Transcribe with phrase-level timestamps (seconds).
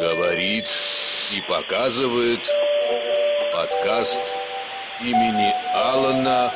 [0.00, 0.66] Говорит
[1.30, 2.50] и показывает
[3.52, 4.22] подкаст
[5.00, 6.52] имени Алана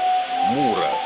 [0.49, 1.06] Мура.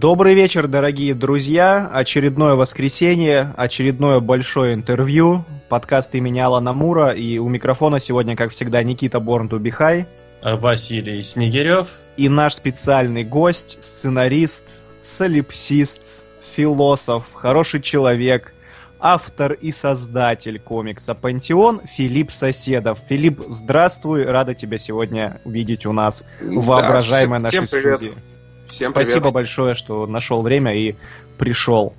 [0.00, 1.90] Добрый вечер, дорогие друзья.
[1.92, 5.44] Очередное воскресенье, очередное большое интервью.
[5.68, 7.10] Подкаст имени Алана Мура.
[7.10, 10.06] И у микрофона сегодня, как всегда, Никита Борн-Дубихай.
[10.40, 11.88] Василий Снегирев.
[12.16, 14.66] И наш специальный гость, сценарист,
[15.02, 16.22] солипсист,
[16.54, 18.54] философ, хороший человек,
[19.00, 23.00] автор и создатель комикса «Пантеон» Филипп Соседов.
[23.08, 27.96] Филипп, здравствуй, рада тебя сегодня видеть у нас в воображаемой всем- нашей всем привет.
[27.96, 28.27] студии.
[28.68, 29.34] Всем Спасибо привет.
[29.34, 30.94] большое, что нашел время и
[31.36, 31.94] пришел.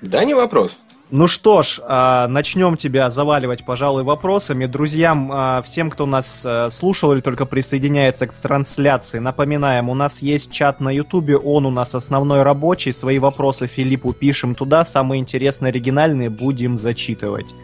[0.00, 0.78] Да, не вопрос.
[1.10, 4.66] Ну что ж, а, начнем тебя заваливать, пожалуй, вопросами.
[4.66, 10.22] Друзьям, а, всем, кто нас а, слушал или только присоединяется к трансляции, напоминаем, у нас
[10.22, 12.90] есть чат на Ютубе, он у нас основной рабочий.
[12.90, 17.54] Свои вопросы Филиппу пишем туда, самые интересные, оригинальные будем зачитывать.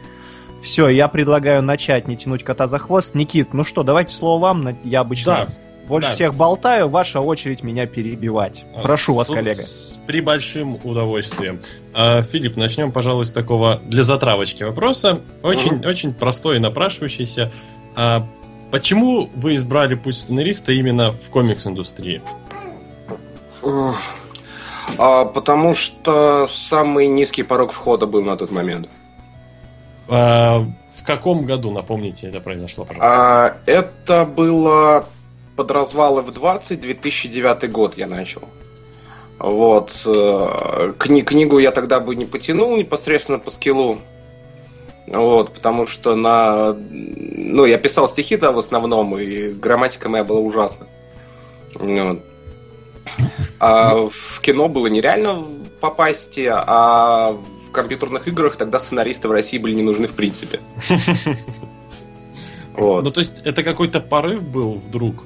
[0.62, 3.14] Все, я предлагаю начать, не тянуть кота за хвост.
[3.14, 4.76] Никит, ну что, давайте слово вам.
[4.84, 5.48] Я обычно Да.
[5.90, 6.14] Больше да.
[6.14, 8.64] всех болтаю, ваша очередь меня перебивать.
[8.80, 9.60] Прошу вас, С- коллега.
[9.60, 11.60] с- при большим удовольствием.
[11.92, 15.20] А, Филипп, начнем, пожалуй, с такого для затравочки вопроса.
[15.42, 17.50] Очень, очень простой и напрашивающийся.
[17.96, 18.24] А,
[18.70, 22.22] почему вы избрали путь сценариста именно в комикс-индустрии?
[24.96, 28.88] А, потому что самый низкий порог входа был на тот момент.
[30.08, 33.46] А, в каком году, напомните, это произошло, пожалуйста?
[33.46, 35.04] А, это было
[35.60, 38.48] под развалы в 20, 2009 год я начал.
[39.38, 40.02] Вот.
[40.06, 43.98] э, Кни- книгу я тогда бы не потянул непосредственно по скиллу.
[45.06, 46.72] Вот, потому что на...
[46.72, 50.86] Ну, я писал стихи, да, в основном, и грамматика моя была ужасна.
[51.74, 52.20] Вот.
[53.58, 55.44] А в кино было нереально
[55.80, 57.36] попасть, а
[57.68, 60.60] в компьютерных играх тогда сценаристы в России были не нужны в принципе.
[62.80, 63.04] Вот.
[63.04, 65.24] Ну, то есть, это какой-то порыв был вдруг?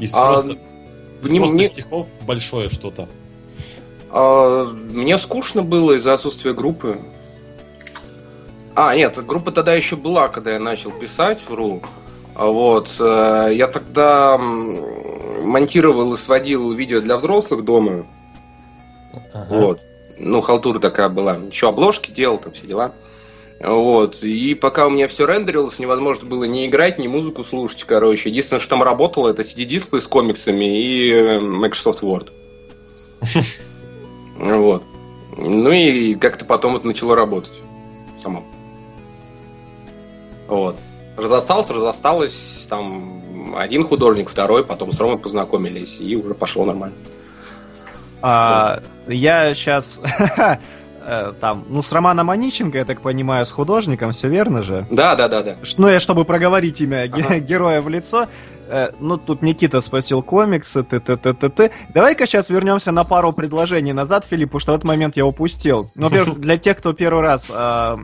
[0.00, 0.56] Из А, просто,
[1.22, 3.08] из не- просто не- стихов большое что-то?
[4.10, 6.98] А, Мне скучно было из-за отсутствия группы.
[8.74, 11.82] А, нет, группа тогда еще была, когда я начал писать, вру.
[12.34, 12.96] А Вот.
[12.98, 18.06] э, Я тогда монтировал и сводил видео для взрослых дома.
[19.34, 19.46] Ага.
[19.54, 19.80] Вот.
[20.18, 21.34] Ну, халтура такая была.
[21.36, 22.92] Еще обложки делал, там все дела.
[23.60, 24.22] Вот.
[24.22, 28.30] И пока у меня все рендерилось, невозможно было ни играть, ни музыку слушать, короче.
[28.30, 32.28] Единственное, что там работало, это CD-дисплей с комиксами и э, Microsoft Word.
[34.38, 34.82] Вот.
[35.36, 37.52] Ну и как-то потом это начало работать.
[38.16, 38.42] Само.
[40.48, 40.78] Вот.
[41.18, 42.66] Разосталось, разосталось.
[42.70, 46.96] Там один художник, второй, потом с Ромой познакомились, и уже пошло нормально.
[48.22, 50.00] А, я сейчас
[51.40, 54.86] там, ну, с Романом Аниченко, я так понимаю, с художником, все верно же?
[54.90, 55.54] Да, да, да, да.
[55.78, 57.38] Ну, я, чтобы проговорить имя Ага.
[57.50, 58.26] героя в лицо,
[58.68, 63.04] э, ну, тут Никита спросил комиксы, т т т т т Давай-ка сейчас вернемся на
[63.04, 65.90] пару предложений назад, Филипп, потому что в этот момент я упустил.
[65.94, 67.98] Ну, во-первых, для тех, кто первый раз а,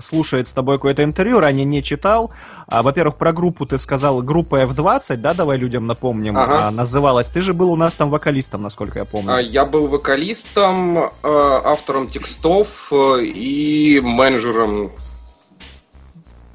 [0.00, 2.30] слушает с тобой какое-то интервью, ранее не читал,
[2.66, 6.68] а, во-первых, про группу ты сказал, группа F20, да, давай людям напомним, Ага.
[6.68, 7.28] а, называлась.
[7.28, 9.34] Ты же был у нас там вокалистом, насколько я помню.
[9.34, 14.90] А, Я был вокалистом, э, автором текстов э, и менеджером.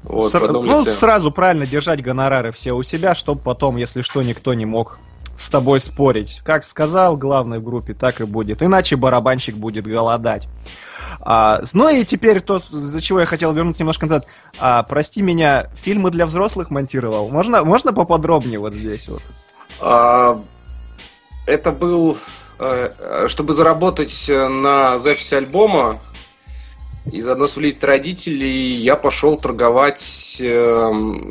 [0.02, 4.54] Вот, Сра- ну, сразу правильно держать гонорары все у себя, чтобы потом, если что, никто
[4.54, 4.98] не мог
[5.36, 6.40] с тобой спорить.
[6.44, 8.62] Как сказал главный в группе, так и будет.
[8.62, 10.48] Иначе барабанщик будет голодать.
[11.20, 14.26] А, ну и теперь то, за чего я хотел вернуться немножко назад.
[14.58, 17.28] А, прости меня, фильмы для взрослых монтировал.
[17.28, 19.22] Можно, можно поподробнее вот здесь вот?
[19.80, 20.40] А,
[21.46, 22.16] Это был,
[22.58, 26.00] э, э, чтобы заработать э, на записи альбома
[27.12, 31.30] и заодно свалить родителей, я пошел торговать эм,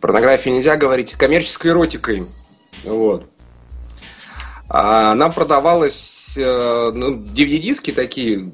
[0.00, 2.26] порнографией нельзя говорить, коммерческой эротикой.
[2.84, 3.28] Вот.
[4.68, 8.52] А Она продавалась, э, ну, DVD-диски такие.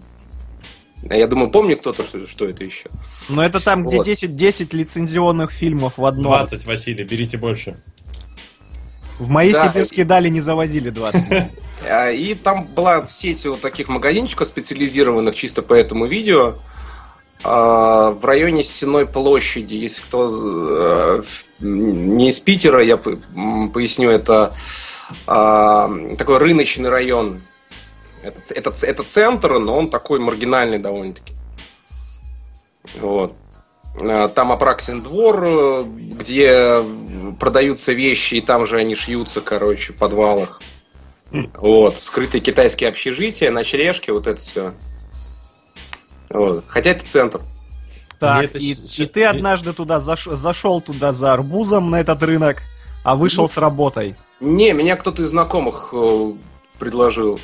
[1.08, 2.88] А Я думаю, помнит кто-то, что, что это еще.
[3.28, 4.06] Но это там, где Вот.
[4.06, 6.24] 10, 10 лицензионных фильмов в одном.
[6.24, 7.76] 20, Василий, берите больше.
[9.20, 9.68] В мои Да.
[9.68, 11.50] сибирские дали не завозили 20.
[11.88, 16.54] А, И там была сеть вот таких магазинчиков специализированных чисто по этому видео.
[17.44, 24.54] В районе Сеной площади, если кто э, в- не из Питера, я поясню, это
[25.26, 27.40] а, такой рыночный район.
[28.22, 31.32] Это, это, это центр, но он такой маргинальный довольно-таки.
[33.00, 33.34] Вот.
[34.00, 36.82] А, там Апраксин двор, где
[37.40, 40.60] продаются вещи, и там же они шьются, короче, в подвалах.
[41.30, 41.98] Вот.
[42.00, 44.74] Скрытые китайские общежития, ночлежки, вот это все.
[46.30, 46.64] Вот.
[46.68, 47.40] Хотя это центр.
[48.18, 48.58] Так, это...
[48.58, 50.24] и, и ты однажды туда заш...
[50.24, 52.62] зашел туда за арбузом на этот рынок,
[53.04, 54.14] а вышел ну, с работой.
[54.40, 56.32] Не, меня кто-то из знакомых э,
[56.78, 57.38] предложил.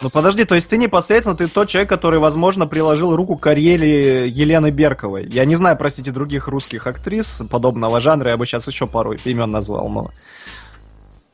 [0.00, 4.28] Ну подожди, то есть ты непосредственно, ты тот человек, который, возможно, приложил руку к карьере
[4.28, 5.26] Елены Берковой.
[5.28, 9.50] Я не знаю, простите, других русских актрис подобного жанра, я бы сейчас еще пару имен
[9.50, 10.10] назвал, но...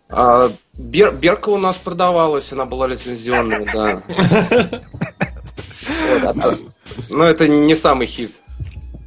[0.08, 4.02] А, Бер, Берка у нас продавалась, она была лицензионная, да.
[7.08, 8.32] Но это не самый хит.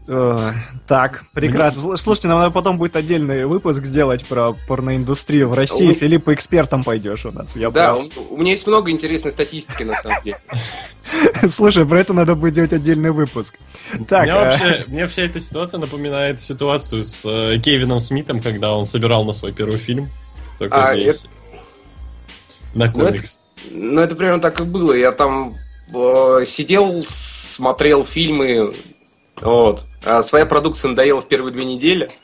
[0.07, 1.97] Так, прекрасно.
[1.97, 5.91] Слушайте, нам надо потом будет отдельный выпуск сделать про порноиндустрию в России.
[5.91, 7.57] Филипп, по экспертам пойдешь у нас.
[7.57, 10.37] Я да, у меня есть много интересной статистики, на самом деле.
[11.49, 13.55] Слушай, про это надо будет делать отдельный выпуск.
[14.07, 14.45] Так, мне, а...
[14.45, 19.33] вообще, мне вся эта ситуация напоминает ситуацию с э, Кевином Смитом, когда он собирал на
[19.33, 20.07] свой первый фильм.
[20.57, 21.25] Только а, здесь.
[21.25, 22.77] Это...
[22.77, 23.39] На комикс.
[23.69, 24.93] Ну, это, ну, это прямо так и было.
[24.93, 25.55] Я там
[25.93, 28.73] э, сидел, смотрел фильмы,
[29.41, 29.85] вот.
[30.03, 32.11] А своя продукция надоела в первые две недели.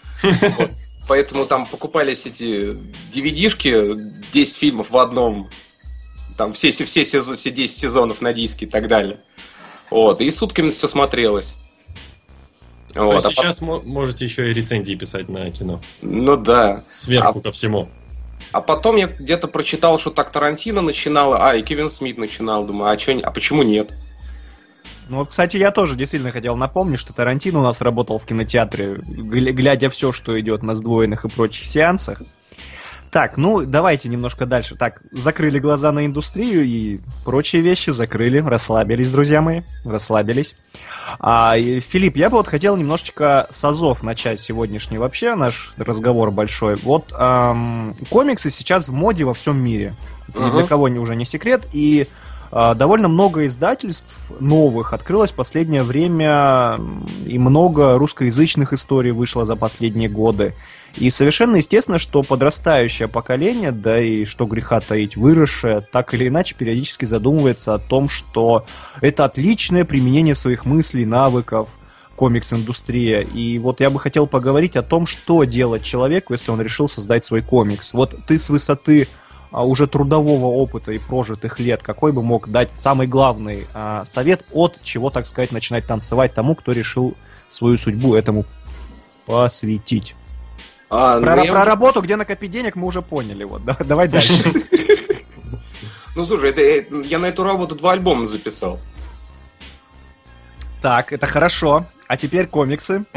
[0.58, 0.72] Вот.
[1.06, 2.78] Поэтому там покупались эти
[3.14, 5.50] DVD-шки, 10 фильмов в одном.
[6.38, 9.20] Там все, все, все, все 10 сезонов на диске и так далее.
[9.92, 10.22] Вот.
[10.22, 11.56] И сутками все смотрелось.
[12.96, 13.22] Вот.
[13.22, 13.82] То а сейчас по...
[13.82, 15.82] можете еще и рецензии писать на кино.
[16.02, 16.82] Ну да.
[16.86, 17.42] Сверху а...
[17.42, 17.90] ко всему.
[18.54, 22.64] А потом я где-то прочитал, что так Тарантино начинала, а и Кевин Смит начинал.
[22.66, 23.92] Думаю, а, чё, а почему нет?
[25.10, 29.90] Ну, кстати, я тоже действительно хотел напомнить, что Тарантино у нас работал в кинотеатре, глядя
[29.90, 32.22] все, что идет на сдвоенных и прочих сеансах.
[33.14, 34.76] Так, ну давайте немножко дальше.
[34.76, 40.56] Так, закрыли глаза на индустрию и прочие вещи закрыли, расслабились, друзья мои, расслабились.
[41.20, 46.76] А, Филипп, я бы вот хотел немножечко с азов начать сегодняшний вообще наш разговор большой.
[46.78, 49.94] Вот эм, комиксы сейчас в моде во всем мире.
[50.30, 50.48] uh-huh.
[50.48, 51.68] Ни для кого не, уже не секрет.
[51.72, 52.08] И
[52.54, 56.78] довольно много издательств новых открылось в последнее время,
[57.26, 60.54] и много русскоязычных историй вышло за последние годы.
[60.96, 66.54] И совершенно естественно, что подрастающее поколение, да и что греха таить, выросшее, так или иначе
[66.56, 68.66] периодически задумывается о том, что
[69.02, 71.70] это отличное применение своих мыслей, навыков,
[72.16, 73.22] комикс-индустрия.
[73.22, 77.26] И вот я бы хотел поговорить о том, что делать человеку, если он решил создать
[77.26, 77.94] свой комикс.
[77.94, 79.08] Вот ты с высоты
[79.54, 84.44] а, уже трудового опыта и прожитых лет, какой бы мог дать самый главный а, совет
[84.52, 87.16] от чего, так сказать, начинать танцевать тому, кто решил
[87.50, 88.46] свою судьбу этому
[89.28, 90.16] посвятить?
[90.90, 91.66] А, про, ну, про я...
[91.66, 93.44] работу, где накопить денег, мы уже поняли.
[93.44, 94.34] Вот, да, давай дальше.
[96.16, 98.80] Ну слушай, это, э, я на эту работу два альбома записал.
[100.80, 101.88] Так, это хорошо.
[102.08, 103.06] А теперь комиксы.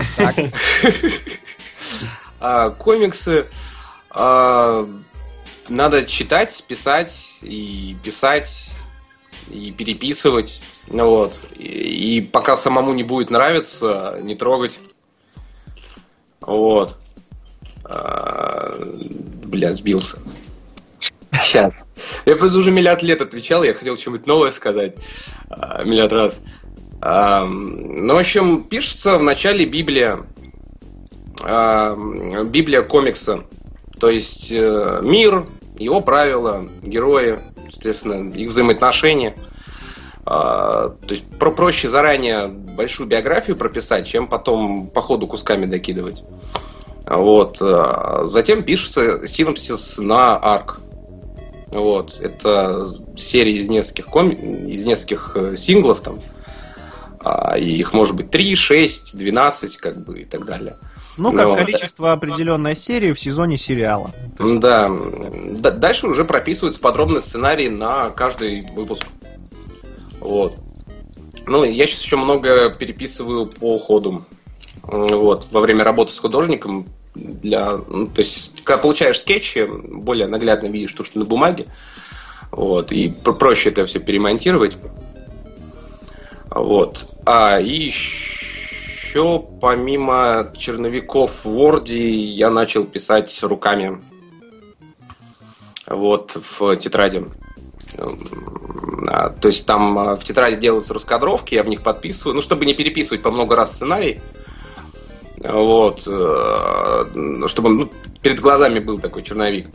[2.39, 3.47] А, комиксы.
[5.69, 8.71] Надо читать, писать и писать
[9.51, 10.61] и переписывать.
[10.89, 11.39] Вот.
[11.59, 14.79] И, и пока самому не будет нравиться, не трогать.
[16.41, 16.97] Вот.
[17.85, 18.77] А,
[19.45, 20.19] бля, сбился.
[21.33, 21.85] Сейчас.
[22.25, 24.97] Я просто уже миллиард лет отвечал, я хотел что-нибудь новое сказать.
[25.49, 26.41] А, миллиард раз.
[27.01, 30.21] А, ну, в общем, пишется в начале Библия.
[31.43, 31.97] А,
[32.45, 33.45] Библия комикса.
[33.99, 35.47] То есть э, мир,
[35.79, 39.35] его правила, герои, естественно, их взаимоотношения.
[40.25, 46.25] А, то есть про проще заранее большую биографию прописать, чем потом по ходу кусками докидывать.
[47.07, 47.59] Вот.
[47.61, 50.81] А, затем пишется синопсис на арк.
[51.69, 52.19] Вот.
[52.21, 54.35] Это серия из нескольких, коми...
[54.35, 56.21] из нескольких э, синглов там.
[57.21, 60.77] А, их может быть 3, 6, 12, как бы и так далее.
[61.17, 61.57] Ну, как Но...
[61.57, 64.11] количество определенной серии в сезоне сериала.
[64.39, 64.61] Есть...
[64.61, 64.91] Да.
[65.71, 69.07] Дальше уже прописывается подробный сценарий на каждый выпуск.
[70.21, 70.57] Вот.
[71.47, 74.27] Ну, я сейчас еще много переписываю по ходу.
[74.83, 75.47] Вот.
[75.51, 77.79] Во время работы с художником для...
[77.89, 81.67] Ну, то есть, когда получаешь скетчи, более наглядно видишь то, что на бумаге.
[82.51, 82.93] Вот.
[82.93, 84.77] И проще это все перемонтировать.
[86.51, 87.09] Вот.
[87.25, 88.46] А, и еще
[89.17, 94.03] еще помимо черновиков в Word я начал писать руками.
[95.87, 97.25] Вот в тетради.
[99.09, 102.67] А, то есть там а, в тетради делаются раскадровки, я в них подписываю, ну, чтобы
[102.67, 104.21] не переписывать по много раз сценарий.
[105.39, 106.03] Вот.
[106.07, 107.05] Э,
[107.47, 109.69] чтобы ну, перед глазами был такой черновик.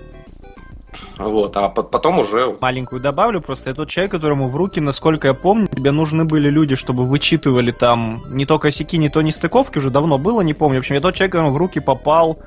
[1.17, 2.57] Вот, а по- потом уже...
[2.61, 6.49] Маленькую добавлю, просто я тот человек, которому в руки, насколько я помню, тебе нужны были
[6.49, 10.77] люди, чтобы вычитывали там не то косяки, не то нестыковки, уже давно было, не помню.
[10.77, 12.39] В общем, я тот человек, которому в руки попал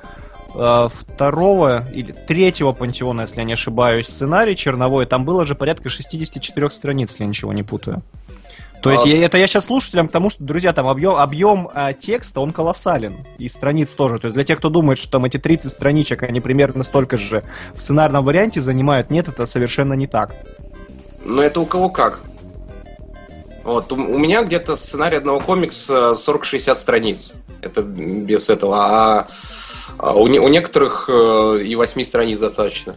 [0.54, 5.88] э, второго или третьего пантеона, если я не ошибаюсь, сценарий черновой, там было же порядка
[5.88, 8.02] 64 страниц, если я ничего не путаю.
[8.84, 11.70] То есть А- я, это я сейчас слушателям к тому, что, друзья, там объем, объем
[11.72, 13.16] а, текста, он колоссален.
[13.38, 14.18] И страниц тоже.
[14.18, 17.44] То есть для тех, кто думает, что там эти 30 страничек, они примерно столько же
[17.74, 20.34] в сценарном варианте занимают, нет, это совершенно не так.
[21.24, 22.20] Но это у кого как.
[23.62, 27.32] Вот, у, у меня где-то сценарий одного комикса 40-60 страниц.
[27.62, 28.76] Это без этого.
[28.80, 29.28] А,
[29.96, 32.94] а у, не- у некоторых э, и 8 страниц достаточно.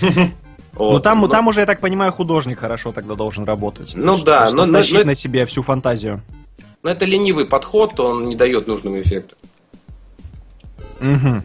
[0.78, 3.92] ну Вот, там, но- там уже, я так понимаю, художник хорошо тогда должен работать.
[3.94, 6.22] Ну Чтобы- да, чтобы но- тащить но- на себе всю фантазию.
[6.82, 9.36] но это ленивый подход, он не дает нужного эффекта.
[11.00, 11.42] Мгм.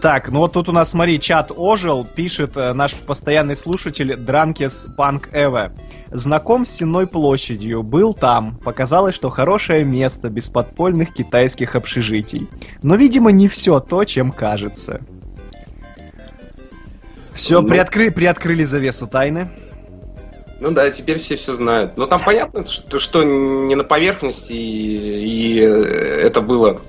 [0.00, 4.88] Так, ну вот тут у нас, смотри, чат ожил, пишет э, наш постоянный слушатель Дранкес
[4.96, 5.70] Панк Эве.
[6.10, 8.56] Знаком с Сенной площадью, был там.
[8.64, 12.48] Показалось, что хорошее место без подпольных китайских общежитий.
[12.82, 15.02] Но, видимо, не все то, чем кажется.
[17.34, 17.68] Все, Ну.
[17.68, 19.50] приоткры- приоткрыли завесу тайны.
[20.60, 21.96] Ну да, теперь все все знают.
[21.96, 25.66] Но там понятно, что, что не на поверхности, и, и, э,
[26.26, 26.80] это было...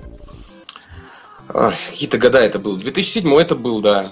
[1.48, 2.78] Какие-то года это было.
[2.78, 4.12] 2007 это был, да.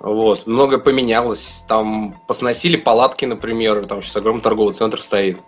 [0.00, 1.64] Вот, многое поменялось.
[1.66, 5.38] Там посносили палатки, например, там сейчас огромный торговый центр стоит.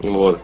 [0.00, 0.40] Вот.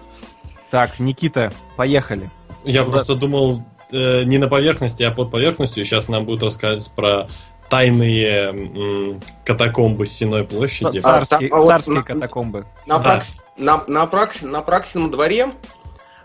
[0.71, 2.31] Так, Никита, поехали.
[2.65, 5.85] Я просто думал э, не на поверхности, а под поверхностью.
[5.85, 7.29] Сейчас нам будут рассказывать про
[7.69, 10.99] тайные м, катакомбы Сеной площади.
[10.99, 12.67] Ца- Царские, а вот царские на- катакомбы.
[12.87, 13.17] На, Да.
[13.17, 15.53] Пракс- на, на, Пракс- на Праксином дворе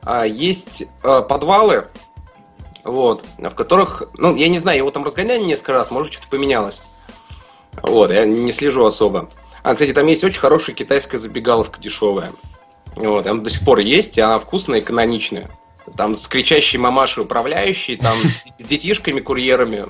[0.04, 1.88] а, есть а, подвалы,
[2.84, 6.82] вот, в которых, ну, я не знаю, его там разгоняли несколько раз, может, что-то поменялось.
[7.82, 9.30] Вот, я не слежу особо.
[9.64, 12.32] А, кстати, там есть очень хорошая китайская забегаловка дешевая.
[12.96, 15.50] Вот, она до сих пор есть, и она вкусная и каноничная.
[15.96, 18.16] Там с кричащей мамашей управляющей, там
[18.60, 19.86] с детишками, курьерами.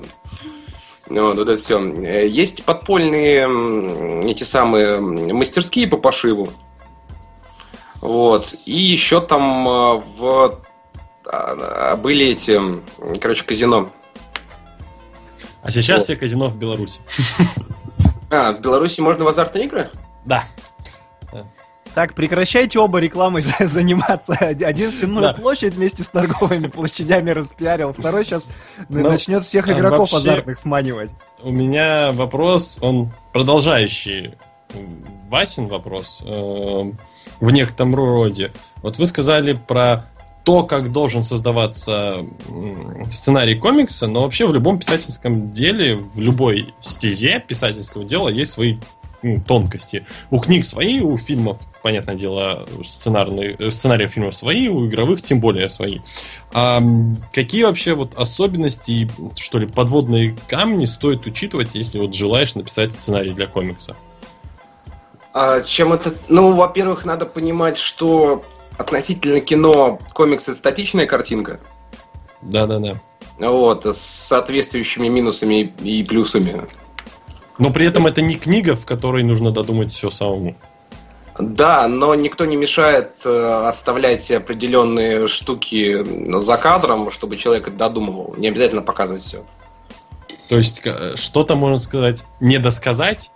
[1.06, 1.80] Вот, вот это все.
[2.26, 6.48] Есть подпольные эти самые мастерские по пошиву.
[8.00, 8.54] Вот.
[8.64, 10.60] И еще там э, в
[11.30, 12.60] а, были эти,
[13.20, 13.90] короче, казино.
[15.62, 16.04] А сейчас Вот.
[16.04, 17.00] все казино в Беларуси.
[18.30, 19.90] А, в Беларуси можно в азартные игры?
[20.26, 20.44] Да.
[21.94, 24.34] Так, прекращайте оба рекламой за- заниматься.
[24.34, 25.32] Один Сенную Да.
[25.34, 28.46] площадь вместе с торговыми площадями распиарил, второй сейчас
[28.88, 31.10] Ну, начнет всех а игроков вообще- азартных сманивать.
[31.42, 34.34] У меня вопрос, он продолжающий
[35.30, 36.26] Васин вопрос э,
[37.40, 38.52] в некотором роде.
[38.82, 40.06] Вот вы сказали про
[40.44, 42.24] то, как должен создаваться
[43.10, 48.76] сценарий комикса, но вообще в любом писательском деле, в любой стезе писательского дела есть свои
[49.46, 50.06] тонкости.
[50.30, 55.40] У книг свои, у фильмов, понятное дело, сценарные, э, сценарии фильмов свои, у игровых тем
[55.40, 56.00] более свои.
[56.52, 56.80] А
[57.32, 63.32] какие вообще вот особенности, что ли, подводные камни стоит учитывать, если вот желаешь написать сценарий
[63.32, 63.96] для комикса?
[65.34, 66.14] А чем это?
[66.28, 68.44] Ну, во-первых, надо понимать, что
[68.76, 71.60] относительно кино комиксы статичная картинка.
[72.42, 73.00] Да-да-да.
[73.38, 76.66] Вот, с соответствующими минусами и плюсами.
[77.58, 80.54] Но при этом это не книга, в которой нужно додумать все самому.
[81.38, 86.04] Да, но никто не мешает э, оставлять определенные штуки
[86.40, 88.34] за кадром, чтобы человек это додумывал.
[88.36, 89.44] Не обязательно показывать все.
[90.48, 93.30] То есть к- что-то, можно сказать, не досказать,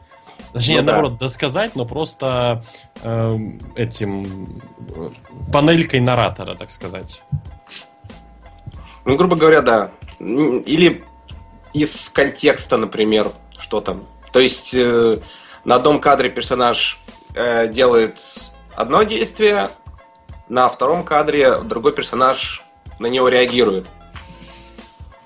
[0.53, 0.93] точнее, Ну да.
[0.95, 2.65] наоборот, досказать, но просто
[3.05, 4.61] эм, этим
[4.97, 5.11] э,
[5.53, 7.23] панелькой наратора, так сказать.
[9.05, 9.91] Ну, грубо говоря, да.
[10.19, 11.05] Или
[11.73, 14.05] из контекста, например, что там.
[14.33, 15.19] То есть э,
[15.65, 16.99] на одном кадре персонаж
[17.35, 18.21] э, делает
[18.75, 19.69] одно действие,
[20.49, 22.65] на втором кадре другой персонаж
[22.99, 23.87] на него реагирует.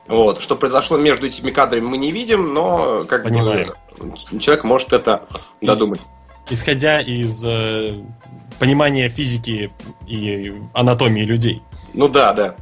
[0.09, 0.41] Вот.
[0.41, 3.73] Что произошло между этими кадрами, мы не видим, но как Понимаем.
[3.99, 5.27] бы человек может это
[5.61, 6.01] додумать.
[6.49, 7.95] Исходя из э,
[8.61, 9.73] понимания физики
[10.07, 11.63] и анатомии людей.
[11.93, 12.55] Ну да, да.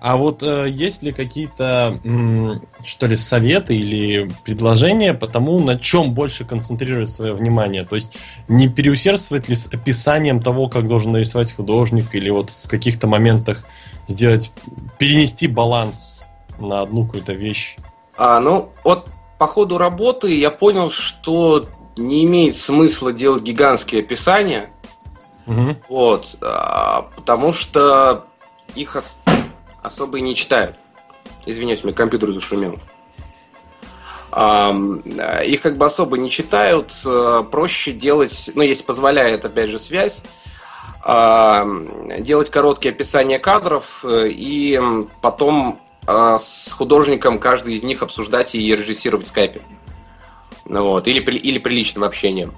[0.00, 5.78] А вот э, есть ли какие-то, м, что ли, советы или предложения по тому, на
[5.78, 7.84] чем больше концентрировать свое внимание?
[7.84, 8.16] То есть
[8.48, 13.64] не переусердствовать ли с описанием того, как должен нарисовать художник, или вот в каких-то моментах
[14.08, 14.52] сделать,
[14.98, 16.26] перенести баланс
[16.58, 17.76] на одну какую-то вещь?
[18.16, 24.70] А, ну, вот по ходу работы я понял, что не имеет смысла делать гигантские описания,
[25.46, 25.78] Мгм.
[25.88, 28.26] вот, а, потому что
[28.74, 28.96] их
[29.86, 30.76] особо и не читают.
[31.46, 32.78] Извиняюсь, у меня компьютер зашумел.
[34.32, 40.20] Их как бы особо не читают, э, проще делать, ну, если позволяет, опять же, связь,
[41.02, 44.78] делать короткие описания кадров э, и
[45.22, 49.62] потом э, с художником каждый из них обсуждать и режиссировать в скайпе.
[50.66, 52.50] Ну, вот, или, или при личном общении.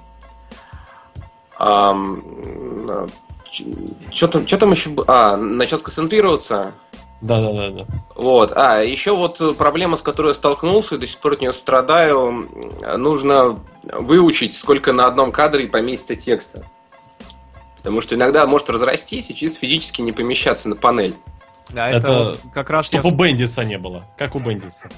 [4.11, 4.91] Что там, что там еще...
[5.07, 6.73] А, начал сконцентрироваться.
[7.21, 7.85] Да, да, да, да.
[8.15, 8.53] Вот.
[8.55, 12.49] А, еще вот проблема, с которой я столкнулся, и до сих пор от нее страдаю,
[12.97, 16.65] нужно выучить, сколько на одном кадре поместится текста.
[17.77, 21.15] Потому что иногда может разрастись и чисто физически не помещаться на панель.
[21.69, 21.97] Да, это,
[22.33, 22.87] это как раз...
[22.87, 23.13] Чтобы я...
[23.13, 24.05] у Бендиса не было.
[24.17, 24.89] Как у Бендиса.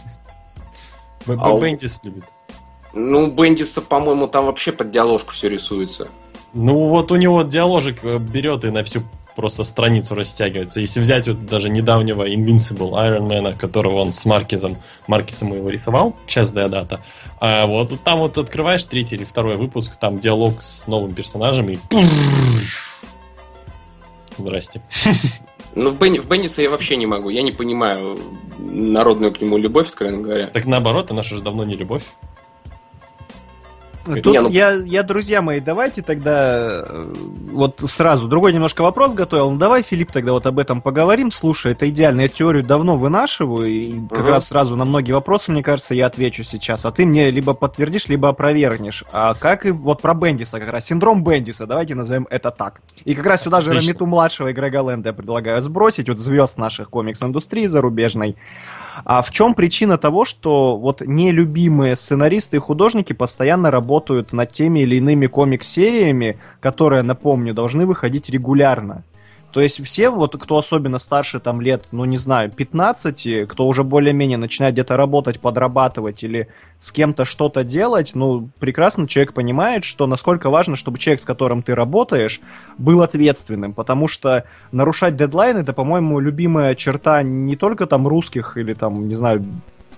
[1.27, 2.23] А Бендис любит.
[2.93, 6.07] Ну, Бендиса, по-моему, там вообще под диаложку все рисуется.
[6.53, 9.03] Ну, вот у него диаложик э, берет и на всю
[9.35, 10.79] просто страницу растягивается.
[10.79, 16.15] Если взять вот даже недавнего Invincible Iron Man, которого он с Маркизом, Маркизом его рисовал,
[16.27, 16.99] часть дата,
[17.39, 21.77] а вот там вот открываешь третий или второй выпуск, там диалог с новым персонажем и...
[24.37, 24.81] Здрасте.
[25.75, 27.29] Ну, в, Бен, в Бенниса я вообще не могу.
[27.29, 28.19] Я не понимаю
[28.59, 30.47] народную к нему любовь, откровенно говоря.
[30.47, 32.03] Так наоборот, она же давно не любовь.
[34.05, 34.49] Тут не, ну...
[34.49, 37.13] я, я, друзья мои, давайте тогда э,
[37.51, 39.51] вот сразу другой немножко вопрос готовил.
[39.51, 41.31] Ну давай, Филипп, тогда вот об этом поговорим.
[41.31, 42.21] Слушай, это идеально.
[42.21, 44.07] Я теорию давно вынашиваю, и угу.
[44.07, 46.85] как раз сразу на многие вопросы, мне кажется, я отвечу сейчас.
[46.85, 49.03] А ты мне либо подтвердишь, либо опровергнешь.
[49.11, 50.85] А как и вот про Бендиса как раз.
[50.85, 52.81] Синдром Бендиса, давайте назовем это так.
[53.05, 56.57] И как раз сюда же Рамиту младшего и Грега Лэнда я предлагаю сбросить, вот звезд
[56.57, 58.35] наших комикс-индустрии зарубежной.
[59.05, 63.90] А в чем причина того, что вот нелюбимые сценаристы и художники постоянно работают
[64.31, 69.03] над теми или иными комикс-сериями, которые, напомню, должны выходить регулярно?
[69.51, 73.83] То есть все, вот кто особенно старше там лет, ну не знаю, 15, кто уже
[73.83, 76.47] более-менее начинает где-то работать, подрабатывать или
[76.79, 81.63] с кем-то что-то делать, ну прекрасно человек понимает, что насколько важно, чтобы человек, с которым
[81.63, 82.39] ты работаешь,
[82.77, 88.73] был ответственным, потому что нарушать дедлайн это, по-моему, любимая черта не только там русских или
[88.73, 89.43] там, не знаю,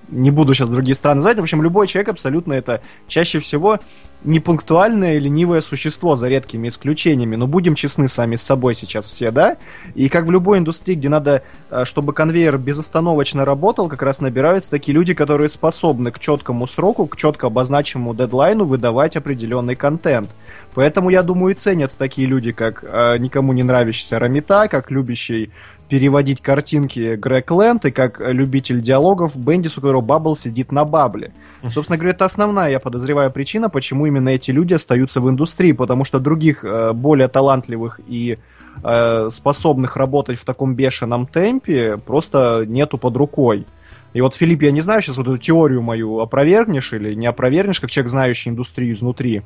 [0.09, 3.79] не буду сейчас другие страны называть, в общем, любой человек абсолютно это чаще всего
[4.23, 7.35] непунктуальное, ленивое существо, за редкими исключениями.
[7.35, 9.57] Но будем честны сами с собой сейчас все, да?
[9.95, 14.71] И как в любой индустрии, где надо, э, чтобы конвейер безостановочно работал, как раз набираются
[14.71, 20.29] такие люди, которые способны к четкому сроку, к четко обозначенному дедлайну выдавать определенный контент.
[20.73, 25.51] Поэтому, я думаю, и ценятся такие люди, как э, никому не нравящийся Рамита, как любящий
[25.89, 31.33] переводить картинки Грег Лэнд и как любитель диалогов Бендис, у которого Баббл сидит на бабле.
[31.69, 36.03] Собственно говоря, это основная, я подозреваю, причина, почему именно эти люди остаются в индустрии, потому
[36.03, 38.39] что других э, более талантливых и
[38.83, 43.67] э, способных работать в таком бешеном темпе просто нету под рукой.
[44.13, 47.79] И вот, Филипп, я не знаю, сейчас вот эту теорию мою опровергнешь или не опровергнешь,
[47.79, 49.41] как человек, знающий индустрию изнутри.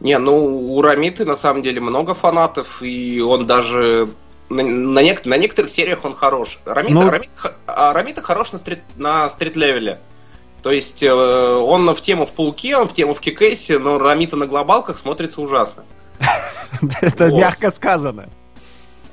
[0.00, 4.08] Не, ну, у Рамиты на самом деле много фанатов, и он даже
[4.48, 6.58] на, на, нек- на некоторых сериях он хорош.
[6.64, 7.10] Рамита, ну...
[7.10, 10.00] Рамита, а Рамита хорош на, стрит, на стрит-левеле.
[10.62, 14.36] То есть э, он в тему в Пауке, он в тему в Кикэсе, но Рамита
[14.36, 15.84] на глобалках смотрится ужасно.
[17.00, 18.28] Это мягко сказано.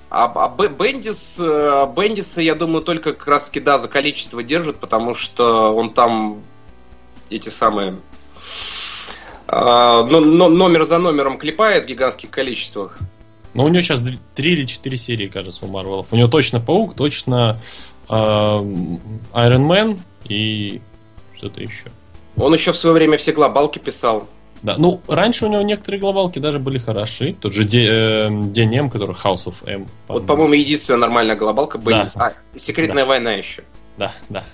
[0.10, 5.16] А, а Бендис, э, Бендиса, я думаю, только как раз да, за количество держит, потому
[5.16, 6.44] что он там
[7.32, 7.96] эти самые
[9.48, 13.00] э, номер за номером клепает в гигантских количествах.
[13.54, 14.02] Но у него сейчас
[14.36, 16.08] три или четыре серии, кажется, у Марвелов.
[16.12, 17.62] У него точно Паук, точно
[18.10, 20.82] Iron Man и
[21.36, 21.86] что-то еще.
[22.36, 24.28] Он еще в свое время все глобалки писал.
[24.64, 27.36] Да, ну, раньше у него некоторые глобалки даже были хороши.
[27.40, 29.88] Тот же День М, который House of M.
[30.08, 31.96] Вот, по-моему, единственная нормальная глобалка были.
[32.16, 32.34] Да.
[32.54, 33.06] А, Секретная да.
[33.06, 33.64] война еще.
[33.98, 34.46] Да, да.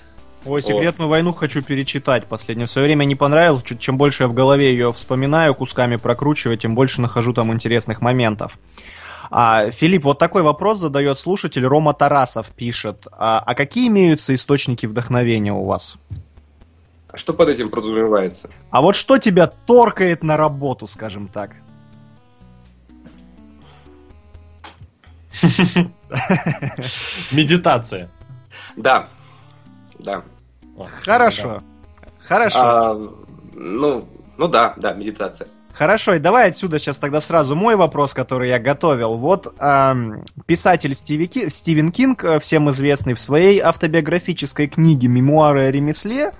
[0.46, 1.12] Ой, секретную вот.
[1.12, 2.66] войну хочу перечитать последнее.
[2.66, 3.62] В свое время не понравилось.
[3.78, 8.58] Чем больше я в голове ее вспоминаю, кусками прокручиваю, тем больше нахожу там интересных моментов.
[9.30, 11.64] А, Филипп, вот такой вопрос задает слушатель.
[11.64, 13.06] Рома Тарасов пишет.
[13.12, 15.96] А, а какие имеются источники вдохновения у вас?
[17.12, 18.50] А что под этим подразумевается?
[18.70, 21.52] А вот что тебя торкает на работу, скажем так?
[27.32, 28.10] Медитация.
[28.76, 29.08] Да,
[30.04, 30.22] да.
[31.02, 31.60] Хорошо.
[32.18, 32.58] Хорошо.
[32.60, 32.94] А,
[33.54, 35.48] ну, ну да, да, медитация.
[35.72, 39.16] Хорошо, и давай отсюда сейчас тогда сразу мой вопрос, который я готовил.
[39.16, 41.48] Вот эм, писатель Стиви Ки...
[41.48, 46.32] Стивен Кинг, э, всем известный в своей автобиографической книге «Мемуары о ремесле»,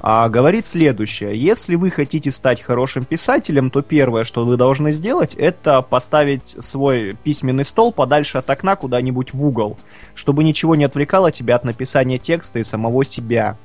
[0.00, 1.40] а, говорит следующее.
[1.40, 7.16] Если вы хотите стать хорошим писателем, то первое, что вы должны сделать, это поставить свой
[7.24, 9.78] письменный стол подальше от окна куда-нибудь в угол,
[10.14, 13.56] чтобы ничего не отвлекало тебя от написания текста и самого себя.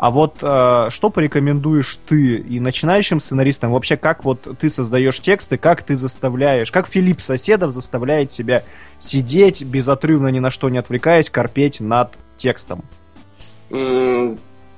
[0.00, 3.72] А вот э, что порекомендуешь ты и начинающим сценаристам?
[3.72, 8.62] Вообще, как вот ты создаешь тексты, как ты заставляешь, как Филипп Соседов заставляет себя
[8.98, 12.82] сидеть, безотрывно ни на что не отвлекаясь, корпеть над текстом?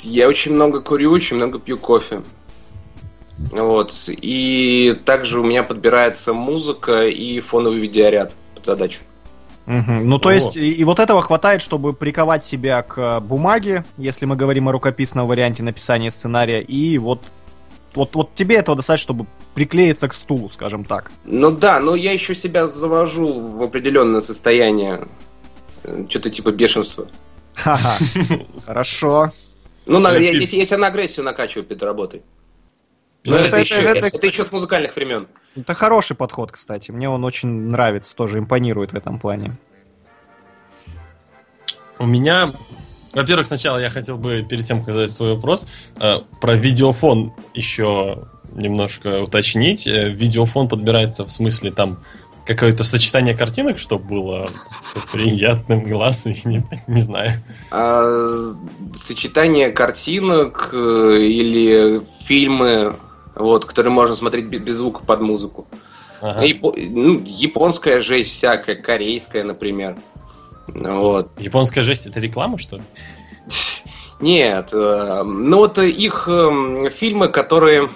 [0.03, 2.23] Я очень много курю, очень много пью кофе.
[3.51, 3.93] Вот.
[4.09, 9.03] И также у меня подбирается музыка и фоновый видеоряд под задачу.
[9.67, 9.93] Угу.
[10.05, 10.33] Ну, то О.
[10.33, 14.69] есть, и, и вот этого хватает, чтобы приковать себя к э, бумаге, если мы говорим
[14.69, 17.23] о рукописном варианте написания сценария, и вот
[17.95, 21.13] вот, вот тебе этого достаточно, чтобы приклеиться к стулу, скажем так.
[21.25, 25.07] Ну да, но я еще себя завожу в определенное состояние.
[25.85, 27.07] Э, что-то типа бешенства.
[27.55, 27.97] Ха-ха.
[28.67, 29.31] Хорошо.
[29.87, 32.23] Ну, на, я, если, если на агрессию накачиваю перед работой.
[33.25, 35.29] Ну, это, это, еще, это, это, это еще от музыкальных времен.
[35.55, 36.91] Это хороший подход, кстати.
[36.91, 39.57] Мне он очень нравится, тоже импонирует в этом плане.
[41.99, 42.53] У меня
[43.13, 45.69] во-первых, сначала я хотел бы, перед тем, как задать свой вопрос,
[46.01, 49.87] э, про видеофон еще немножко уточнить.
[49.87, 52.03] Э, видеофон подбирается в смысле там
[52.47, 54.51] какое-то сочетание картинок, чтобы было
[55.13, 57.43] приятным глазу, не, не знаю.
[57.71, 58.55] А,
[58.97, 62.95] сочетание картинок э, или фильмы
[63.35, 65.67] вот, который можно смотреть без звука под музыку.
[66.21, 66.43] Ага.
[66.45, 66.75] Япо...
[66.77, 69.97] Ну, японская жесть всякая, корейская, например.
[70.69, 71.31] Вот.
[71.39, 72.83] Японская жесть это реклама, что ли?
[74.21, 74.71] Нет.
[74.73, 77.91] Э, ну вот их эм, фильмы, которые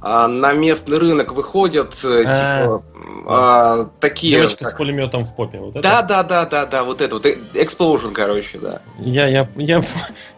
[0.00, 2.82] а, на местный рынок выходят, э, а, типа,
[3.26, 4.36] а, такие...
[4.36, 4.74] Девочка как...
[4.74, 5.82] с пулеметом в попе, вот это?
[5.82, 8.80] Да, да, да, да, да, вот это вот, Explosion, короче, да.
[8.98, 9.82] Я, я, я,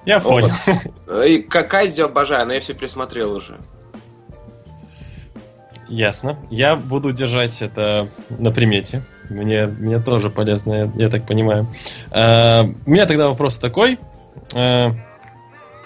[0.06, 0.50] я понял.
[1.26, 3.58] И Кайдзю обожаю, но я все присмотрел уже.
[5.88, 6.38] Ясно.
[6.50, 9.02] Я буду держать это на примете.
[9.28, 11.66] Мне, мне тоже полезно, я, я так понимаю.
[12.10, 13.98] Uh, у меня тогда вопрос такой.
[14.52, 14.94] Uh,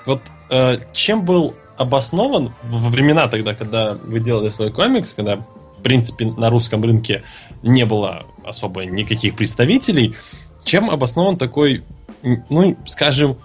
[0.06, 5.82] вот uh, чем был обоснован во времена тогда, когда вы делали свой комикс, когда, в
[5.82, 7.22] принципе, на русском рынке
[7.62, 10.14] не было особо никаких представителей,
[10.64, 11.82] чем обоснован такой,
[12.22, 13.36] ну, скажем,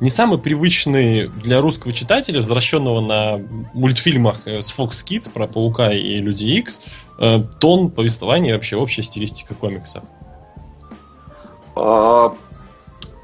[0.00, 3.40] не самый привычный для русского читателя, возвращенного на
[3.72, 6.82] мультфильмах э, с Fox Kids про Паука и Люди Икс,
[7.18, 10.02] э, тон повествования и вообще общая стилистика комикса?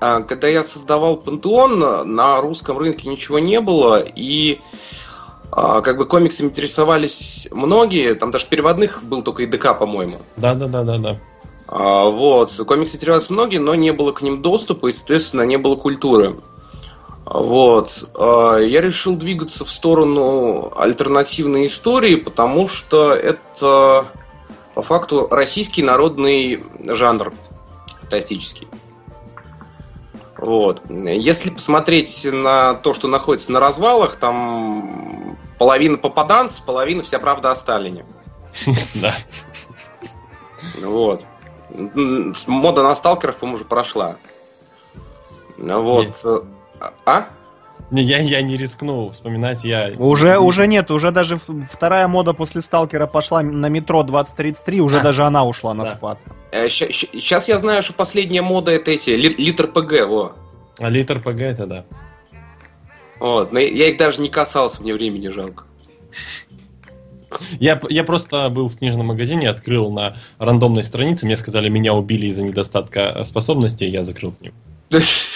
[0.03, 4.61] А, а, когда я создавал Пантеон, на русском рынке ничего не было, и
[5.53, 10.19] а, как бы комиксами интересовались многие, там даже переводных был только ИДК, по-моему.
[10.37, 11.21] Да, да, да, да, да.
[11.69, 16.37] Вот, комиксы интересовались многие, но не было к ним доступа, и, соответственно, не было культуры.
[17.25, 18.11] Вот.
[18.19, 24.07] Я решил двигаться в сторону альтернативной истории, потому что это
[24.75, 27.33] по факту российский народный жанр
[28.01, 28.69] фантастический.
[30.43, 30.83] Вот.
[30.91, 37.57] Если посмотреть на то, что находится на развалах, там половина попаданц, половина вся правда о
[37.57, 38.05] Сталине.
[38.95, 39.15] Да.
[40.81, 41.25] Вот.
[41.71, 44.17] Мода на сталкеров, по-моему, уже прошла.
[45.59, 46.25] Вот.
[47.07, 47.29] А?
[47.93, 49.93] Не, я, я не рискну вспоминать, я...
[49.99, 55.03] Уже, уже нет, уже даже вторая мода после Сталкера пошла на метро 2033, уже а,
[55.03, 55.91] даже она ушла на да.
[55.91, 56.19] спад.
[56.51, 60.33] Сейчас э, я знаю, что последняя мода это эти, литр ПГ, во.
[60.81, 61.85] А литр ПГ это да.
[63.21, 65.65] Вот, но я их даже не касался, мне времени жалко.
[67.61, 72.27] Я, я просто был в книжном магазине, открыл на рандомной странице, мне сказали, меня убили
[72.29, 74.57] из-за недостатка способностей, я закрыл книгу.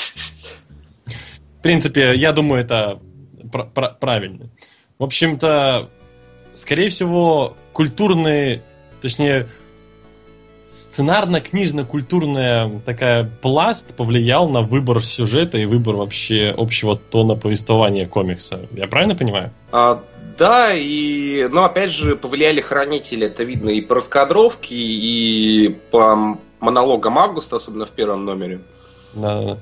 [1.66, 3.00] В принципе, я думаю, это
[3.50, 4.50] пр- пр- правильно.
[5.00, 5.90] В общем-то,
[6.52, 8.62] скорее всего, культурные,
[9.02, 9.48] точнее,
[10.70, 18.60] сценарно-книжно-культурная такая пласт повлиял на выбор сюжета и выбор вообще общего тона повествования комикса.
[18.70, 19.50] Я правильно понимаю?
[19.72, 20.00] А,
[20.38, 27.18] да, и, ну, опять же, повлияли хранители, это видно и по раскадровке, и по монологам
[27.18, 28.60] Августа, особенно в первом номере.
[29.14, 29.58] Да, да.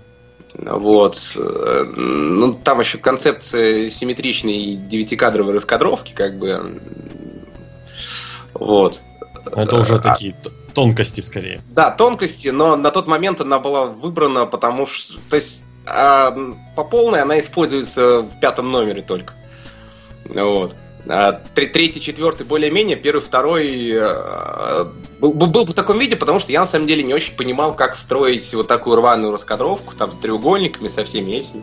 [0.54, 1.18] Вот.
[1.36, 6.80] Ну, там еще концепция симметричной девятикадровой раскадровки, как бы.
[8.54, 9.00] Вот.
[9.54, 9.98] Это уже а...
[9.98, 10.34] такие
[10.74, 11.62] тонкости скорее.
[11.70, 15.18] Да, тонкости, но на тот момент она была выбрана, потому что.
[15.28, 16.36] То есть, а,
[16.76, 19.34] по полной она используется в пятом номере только.
[20.24, 20.74] Вот.
[21.06, 24.90] А, третий, четвертый более-менее, первый, второй а,
[25.20, 27.94] был, был в таком виде, потому что я на самом деле не очень понимал, как
[27.94, 31.62] строить вот такую рваную раскадровку, там с треугольниками, со всеми этими.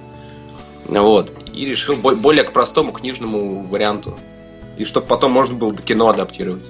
[0.86, 1.32] Вот.
[1.54, 4.18] И решил более к простому книжному варианту.
[4.78, 6.64] И чтобы потом можно было до кино адаптировать.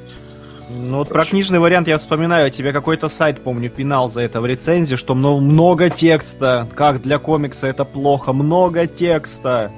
[0.70, 4.46] Ну вот про книжный вариант я вспоминаю, тебе какой-то сайт, помню, пинал за это в
[4.46, 9.72] рецензии, что много текста, как для комикса это плохо, много текста.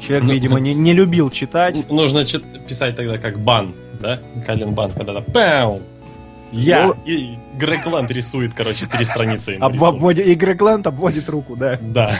[0.00, 1.90] Человек, ну, видимо, не, не любил читать.
[1.90, 4.20] Нужно чит- писать тогда как бан, да?
[4.46, 5.82] Калин бан, когда-то пэу,
[6.52, 6.86] я!
[6.86, 9.56] Ну, и Грег Лэнд рисует, короче, три страницы.
[9.60, 11.78] Об, обводит, и Грег Лэнд обводит руку, да.
[11.80, 12.10] Да.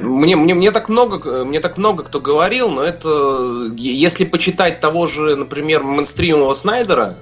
[0.00, 3.68] Мне, мне, мне, так много, мне так много кто говорил, но это...
[3.76, 7.16] Если почитать того же, например, мейнстримового Снайдера,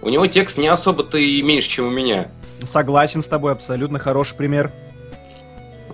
[0.00, 2.28] у него текст не особо-то и меньше, чем у меня.
[2.62, 4.70] Согласен с тобой, абсолютно хороший пример.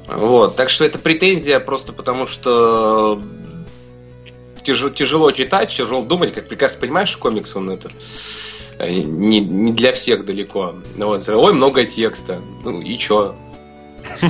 [0.08, 3.20] Вот, так что это претензия просто потому, что
[4.62, 7.90] тяжело, тяжело читать, тяжело думать, как прекрасно понимаешь, комикс он это
[8.78, 10.74] Э, не, не для всех далеко.
[10.96, 12.40] Вот, ой, много текста.
[12.64, 13.34] Ну и чё?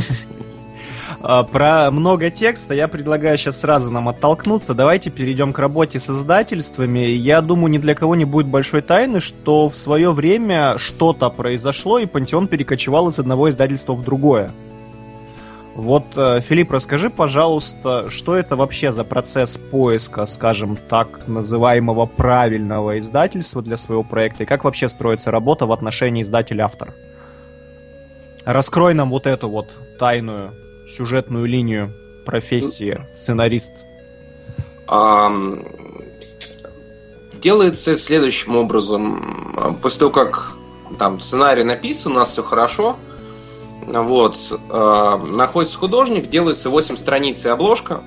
[1.23, 4.75] А, про много текста я предлагаю сейчас сразу нам оттолкнуться.
[4.75, 7.01] Давайте перейдем к работе с издательствами.
[7.09, 11.99] Я думаю, ни для кого не будет большой тайны, что в свое время что-то произошло,
[11.99, 14.53] и Пантеон перекочевал из одного издательства в другое.
[15.77, 22.99] Вот, э, Филипп, расскажи, пожалуйста, что это вообще за процесс поиска, скажем так, называемого правильного
[22.99, 26.95] издательства для своего проекта, и как вообще строится работа в отношении издатель-автор?
[28.47, 29.67] Раскрой нам вот эту вот
[29.99, 30.55] тайную
[30.89, 31.93] сюжетную линию
[32.25, 33.85] профессии сценарист.
[37.35, 39.79] делается следующим образом.
[39.83, 40.53] После того, как
[40.99, 42.97] там сценарий написан, у нас все хорошо,
[43.87, 44.37] вот.
[44.71, 48.01] Э, находится художник, делается 8 страниц и обложка.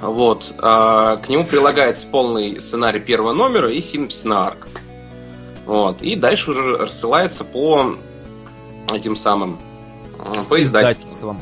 [0.00, 0.52] Вот.
[0.58, 4.68] Э, к нему прилагается полный сценарий первого номера и синопсис на арк.
[5.64, 6.02] Вот.
[6.02, 7.94] И дальше уже рассылается по
[8.92, 9.58] этим самым
[10.18, 11.40] э, по издательствам.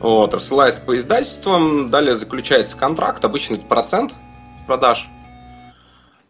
[0.00, 4.14] Вот, рассылается по издательствам, далее заключается контракт, обычно процент
[4.66, 5.08] продаж.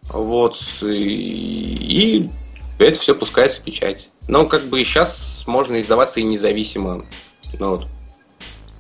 [0.04, 2.30] Вот, и, и
[2.78, 4.08] это все пускается в печать.
[4.28, 7.04] Но как бы сейчас можно издаваться и независимо.
[7.58, 7.86] Ну, вот.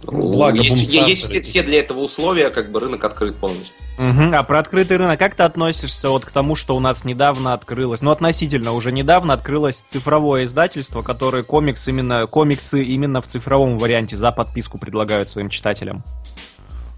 [0.02, 3.74] Ну, Благо есть, есть все, все для этого условия, как бы рынок открыт полностью.
[3.98, 4.34] Угу.
[4.34, 8.02] А про открытый рынок, как ты относишься вот к тому, что у нас недавно открылось,
[8.02, 14.16] ну относительно уже недавно открылось цифровое издательство, которое комикс именно, комиксы именно в цифровом варианте
[14.16, 16.04] за подписку предлагают своим читателям?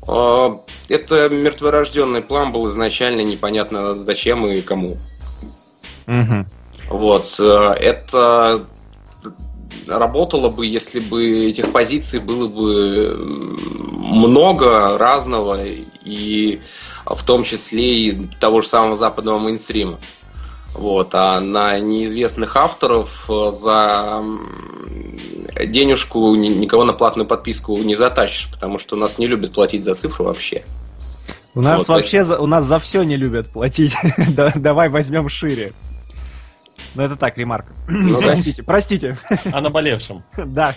[0.07, 4.99] А, это мертворожденный план был изначально непонятно зачем и кому.
[6.07, 6.47] Угу.
[6.89, 7.35] Вот.
[7.39, 8.67] Э, это
[9.87, 13.57] работало бы, если бы этих позиций было бы
[13.99, 15.59] много разного,
[16.05, 16.61] и
[17.07, 19.99] в том числе и того же самого западного мейнстрима.
[20.75, 24.23] Вот, а на неизвестных авторов э, за
[25.65, 30.27] денежку никого на платную подписку не затащишь, потому что нас не любят платить за цифру
[30.27, 30.65] вообще.
[31.55, 33.97] У нас вот, вообще за, у нас за все не любят платить.
[34.55, 35.73] Давай возьмем шире.
[36.99, 37.73] Ну, это так, ремарка.
[37.87, 39.17] Ну, простите, простите.
[39.53, 40.25] О наболевшем.
[40.37, 40.75] Да.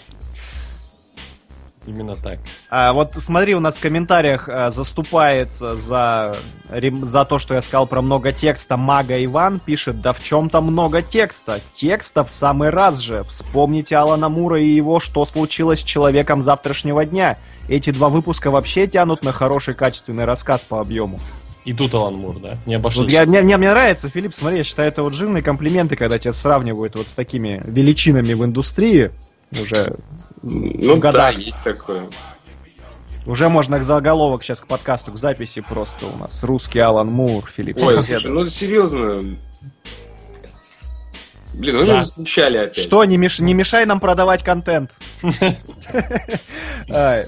[1.88, 2.38] Именно так.
[2.70, 6.38] А, вот смотри, у нас в комментариях а, заступается за,
[6.70, 8.78] за то, что я сказал про много текста.
[8.78, 11.60] Мага Иван пишет, да в чем-то много текста.
[11.74, 13.24] Текста в самый раз же.
[13.24, 17.40] Вспомните Алана Мура и его «Что случилось с человеком завтрашнего дня».
[17.68, 21.20] Эти два выпуска вообще тянут на хороший качественный рассказ по объему.
[21.64, 22.58] И тут Алан Мур, да?
[22.66, 23.06] Не обошлось.
[23.06, 26.18] Вот я, мне, мне, мне нравится, Филипп, смотри, я считаю, это вот жирные комплименты, когда
[26.18, 29.12] тебя сравнивают вот с такими величинами в индустрии
[29.52, 29.96] уже
[30.42, 31.36] ну, в годах.
[31.36, 32.10] да, есть такое.
[33.28, 36.44] Уже можно к заголовок сейчас к подкасту, к записи просто у нас.
[36.44, 37.78] Русский Алан Мур, Филипп.
[37.78, 39.38] Ой, слушай, ну серьезно,
[41.54, 42.06] Блин, вы да.
[42.06, 42.78] смущали опять.
[42.78, 43.40] Что, не, меш...
[43.40, 44.92] не мешай нам продавать контент.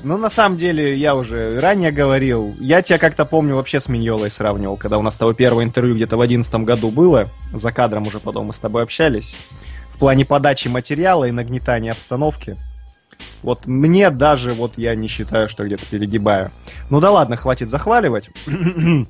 [0.03, 4.29] Ну, на самом деле, я уже ранее говорил, я тебя как-то помню вообще с Миньолой
[4.29, 8.07] сравнивал, когда у нас с тобой первое интервью где-то в одиннадцатом году было, за кадром
[8.07, 9.35] уже потом мы с тобой общались,
[9.89, 12.57] в плане подачи материала и нагнетания обстановки.
[13.41, 16.51] Вот мне даже, вот я не считаю, что где-то перегибаю.
[16.89, 18.29] Ну да ладно, хватит захваливать.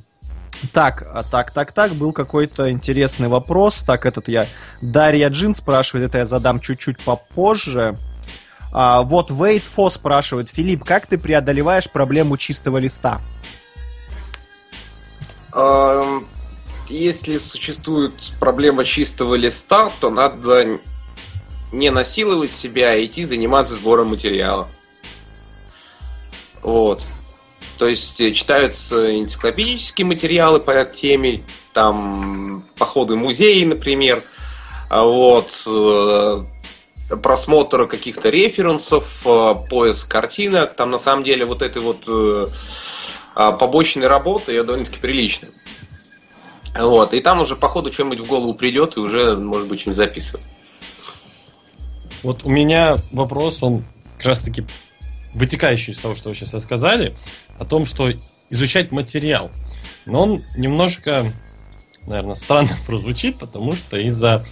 [0.71, 3.81] Так, а так, так, так, был какой-то интересный вопрос.
[3.81, 4.47] Так, этот я...
[4.81, 7.97] Дарья Джин спрашивает, это я задам чуть-чуть попозже.
[8.71, 13.21] А, вот Вейт Фо спрашивает, Филипп, как ты преодолеваешь проблему чистого листа?
[16.89, 20.79] Если существует проблема чистого листа, то надо
[21.71, 24.67] не насиловать себя, а идти заниматься сбором материала.
[26.61, 27.03] Вот.
[27.77, 34.23] То есть э, читаются энциклопедические материалы по теме, там походы в музеи, например.
[34.89, 35.63] А вот.
[35.65, 36.43] Э,
[37.21, 40.75] просмотр каких-то референсов, э, поиск картинок.
[40.75, 42.07] Там на самом деле вот этой вот
[43.36, 45.51] а, побочной работы ее довольно-таки приличная.
[46.77, 47.13] Вот.
[47.13, 50.45] И там уже по ходу что-нибудь в голову придет, и уже, может быть, что-нибудь записывать.
[52.21, 53.83] Вот у меня вопрос, он
[54.17, 54.63] как раз таки
[55.33, 57.15] вытекающий из того, что вы сейчас рассказали,
[57.59, 58.11] о том, что
[58.49, 59.51] изучать материал.
[60.05, 61.31] Но он немножко,
[62.07, 64.45] наверное, странно прозвучит, потому что из-за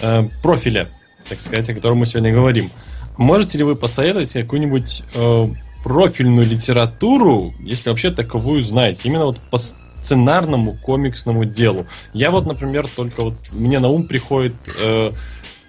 [0.00, 0.90] э, профиля,
[1.28, 2.70] так сказать, о котором мы сегодня говорим.
[3.16, 5.46] Можете ли вы посоветовать какую-нибудь э,
[5.84, 9.08] профильную литературу, если вообще таковую знаете?
[9.08, 11.86] Именно вот по сценарному комиксному делу.
[12.14, 15.12] Я вот, например, только вот мне на ум приходит э,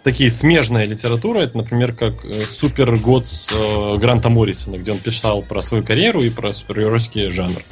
[0.03, 5.41] такие смежная литература, это, например, как э, Супер Годс э, Гранта Моррисона, где он писал
[5.41, 7.63] про свою карьеру и про супергеройский жанр.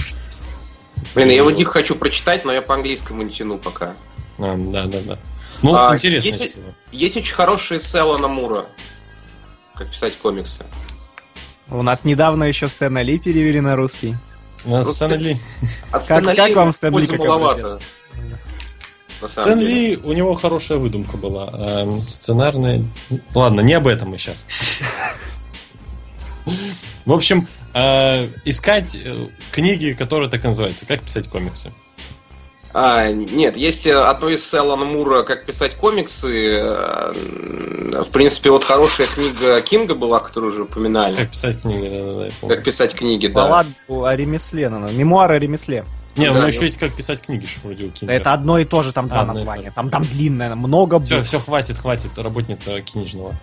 [1.16, 3.96] Блин, я его дико хочу прочитать, но я по английскому не тяну пока.
[4.38, 5.18] А, да, да, да.
[5.62, 6.28] Ну, А, интересно.
[6.28, 6.64] есть, всего.
[6.92, 8.66] есть очень хорошие эссе Алана Мура,
[9.76, 10.64] как писать комиксы.
[11.70, 14.16] У нас недавно еще Стэна Ли перевели на русский.
[14.66, 15.34] У нас Просто- Стэн Ли.
[15.34, 17.60] От Как- Стэна как Ли вам Стэн Ли как маловато.
[17.60, 17.82] образец?
[19.22, 19.90] На самом Стэн деле.
[19.90, 21.50] Ли, у него хорошая выдумка была.
[21.52, 22.82] а сценарная...
[23.36, 24.46] Ладно, не об этом мы сейчас.
[27.06, 30.86] В общем, э, искать э, книги, которые так и называются.
[30.86, 31.72] Как писать комиксы.
[32.72, 36.60] А, нет, есть э, одно из Алана Мура «Как писать комиксы».
[36.62, 37.12] Э,
[38.04, 41.16] В принципе, вот хорошая книга Кинга была, которую уже упоминали.
[41.16, 42.26] Как писать книги, да-да-да.
[42.26, 42.56] я помню.
[42.56, 43.34] Как писать книги, да.
[43.34, 44.96] Балладу о ремесле, наверное.
[44.96, 45.84] Мемуары о ремесле.
[46.20, 48.14] Не, ну я- еще есть как писать книги, вроде у Кинга.
[48.14, 49.72] Это одно и то же, там два названия.
[49.74, 53.36] Там, там длинное, много Все, все, хватит, хватит, работница книжного.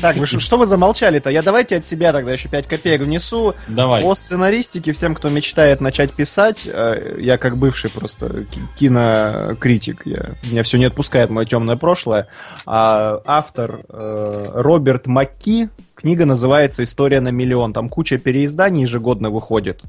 [0.00, 1.30] Так, вы что вы замолчали-то?
[1.30, 3.54] Я давайте от себя тогда еще 5 копеек внесу.
[3.68, 4.02] Давай.
[4.02, 10.30] По сценаристике всем, кто мечтает начать писать, э, я как бывший просто ки- кинокритик, я,
[10.44, 12.28] меня все не отпускает мое темное прошлое.
[12.66, 17.72] А автор э, Роберт Макки, книга называется «История на миллион».
[17.72, 19.80] Там куча переизданий ежегодно выходит.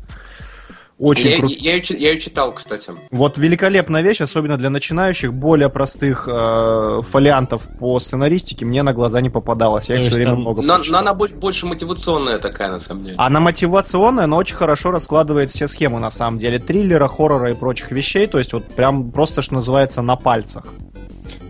[0.98, 1.54] Очень Я, круто.
[1.60, 2.90] я, ее чи- я ее читал, кстати.
[3.12, 9.20] Вот великолепная вещь, особенно для начинающих, более простых э, фолиантов по сценаристике мне на глаза
[9.20, 9.90] не попадалось.
[9.90, 12.80] Я То их все время там- много Но, но она бо- больше мотивационная такая, на
[12.80, 13.16] самом деле.
[13.18, 16.60] Она мотивационная, но очень хорошо раскладывает все схемы, на самом деле.
[16.60, 18.26] Триллера, хоррора и прочих вещей.
[18.28, 20.64] То есть вот прям просто, что называется, на пальцах.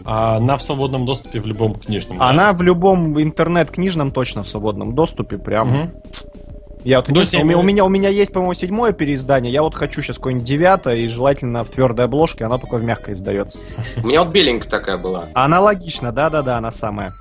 [0.06, 2.18] А она в свободном доступе в любом книжном.
[2.18, 2.30] да?
[2.30, 5.38] Она в любом интернет-книжном точно в свободном доступе.
[5.38, 5.70] Прям.
[5.70, 5.92] Мгм.
[6.86, 9.52] Я вот, у, меня, у, меня, у меня есть, по-моему, седьмое переиздание.
[9.52, 13.16] Я вот хочу сейчас какое-нибудь девятое, и желательно в твердой обложке, она только в мягкой
[13.16, 13.64] издается.
[14.04, 15.26] У меня вот беленькая такая была.
[15.34, 17.16] Аналогично, да-да-да, она самая.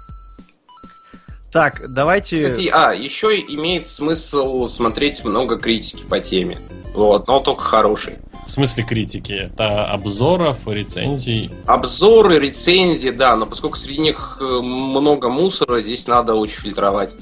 [1.51, 2.37] Так, давайте...
[2.37, 6.59] Кстати, а, еще имеет смысл смотреть много критики по теме.
[6.93, 8.17] Вот, но только хороший.
[8.47, 9.51] В смысле критики?
[9.51, 11.51] Это обзоров, рецензий.
[11.65, 17.15] Обзоры, рецензии, да, но поскольку среди них э, много мусора, здесь надо очень фильтровать.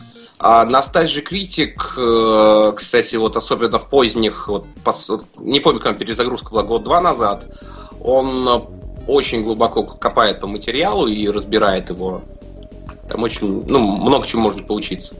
[0.45, 4.67] А Nostalgia критик, э, кстати, вот особенно в поздних, вот,
[5.39, 7.47] не помню, когда перезагрузка была год-два назад,
[8.01, 8.67] он
[9.07, 12.23] очень глубоко копает по материалу и разбирает его.
[13.09, 15.15] Там очень, ну, много чего можно поучиться.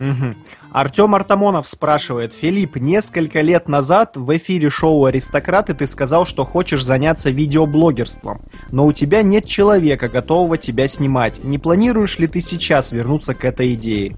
[0.00, 0.36] Мгм.
[0.74, 6.82] Артем Артамонов спрашивает, Филипп, несколько лет назад в эфире шоу «Аристократы» ты сказал, что хочешь
[6.82, 8.40] заняться видеоблогерством,
[8.72, 11.44] но у тебя нет человека, готового тебя снимать.
[11.44, 14.16] Не планируешь ли ты сейчас вернуться к этой идее?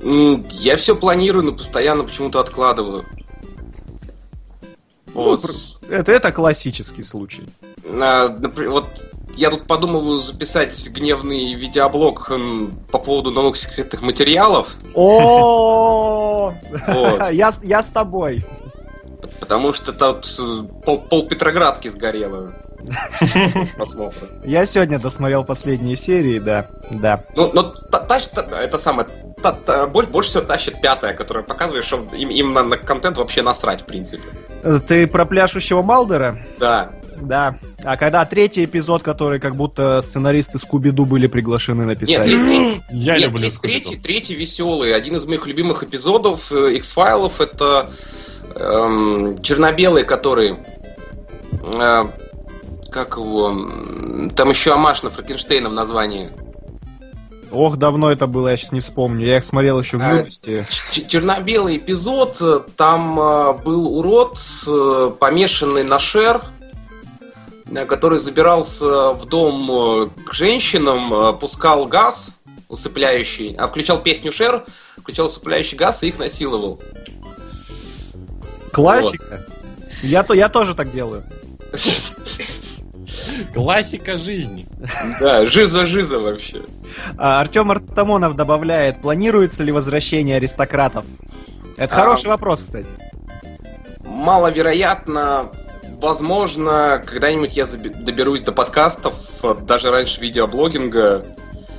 [0.00, 3.04] Я все планирую, но постоянно почему-то откладываю.
[5.12, 5.44] Вот.
[5.90, 7.48] Это, это классический случай.
[7.84, 8.86] А, напри- вот
[9.36, 12.30] я тут подумываю записать гневный видеоблог
[12.90, 16.52] по поводу новых секретных материалов, О,
[17.32, 18.44] я я с тобой.
[19.40, 22.54] потому что тут э, пол, пол Петроградки сгорело.
[23.76, 24.28] Просмотра.
[24.44, 27.24] Я сегодня досмотрел последние серии, да, да.
[27.34, 29.08] Ну, но это самое,
[29.88, 34.22] больше всего тащит пятая, которая показывает, что им, на контент вообще насрать, в принципе.
[34.86, 36.38] Ты про пляшущего Малдера?
[36.58, 36.90] Да.
[37.20, 37.58] Да.
[37.84, 42.22] А когда третий эпизод, который как будто сценаристы Скуби-Ду были приглашены Нет, написать?
[42.24, 43.60] тре- Я нет, люблю Скуби-Ду.
[43.62, 44.94] третий, третий веселый.
[44.94, 47.90] Один из моих любимых эпизодов э, X-файлов это
[48.54, 50.56] эм, черно-белый, который
[51.74, 52.04] э,
[52.90, 53.68] как его
[54.34, 56.28] там еще Амаш на Франкенштейном названии.
[57.50, 59.26] Ох, давно это было, я сейчас не вспомню.
[59.26, 60.66] Я их смотрел еще в А, юности.
[61.08, 62.36] Черно-белый эпизод.
[62.42, 66.57] э, Там э, был урод, э, помешанный на шер, э,
[67.86, 72.36] который забирался в дом э, к женщинам, э, пускал газ
[72.68, 74.64] усыпляющий, а включал песню Шер,
[74.98, 76.80] включал усыпляющий газ и их насиловал.
[78.72, 79.44] Классика.
[80.02, 81.24] Я, то, я тоже так делаю.
[83.54, 84.66] Классика жизни.
[85.20, 86.62] Да, жиза-жиза вообще.
[87.16, 91.06] А, Артем Артамонов добавляет, планируется ли возвращение аристократов?
[91.76, 91.96] Это А.
[91.96, 92.86] хороший вопрос, кстати.
[94.04, 95.50] Маловероятно,
[95.98, 101.24] возможно, когда-нибудь я доберусь до подкастов, э, даже раньше видеоблогинга.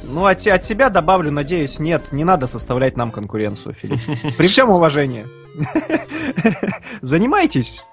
[0.04, 4.00] Ну, от, от себя добавлю, надеюсь, нет, не надо составлять нам конкуренцию, Филипп.
[4.38, 5.26] При всем уважении.
[7.02, 7.86] Занимайтесь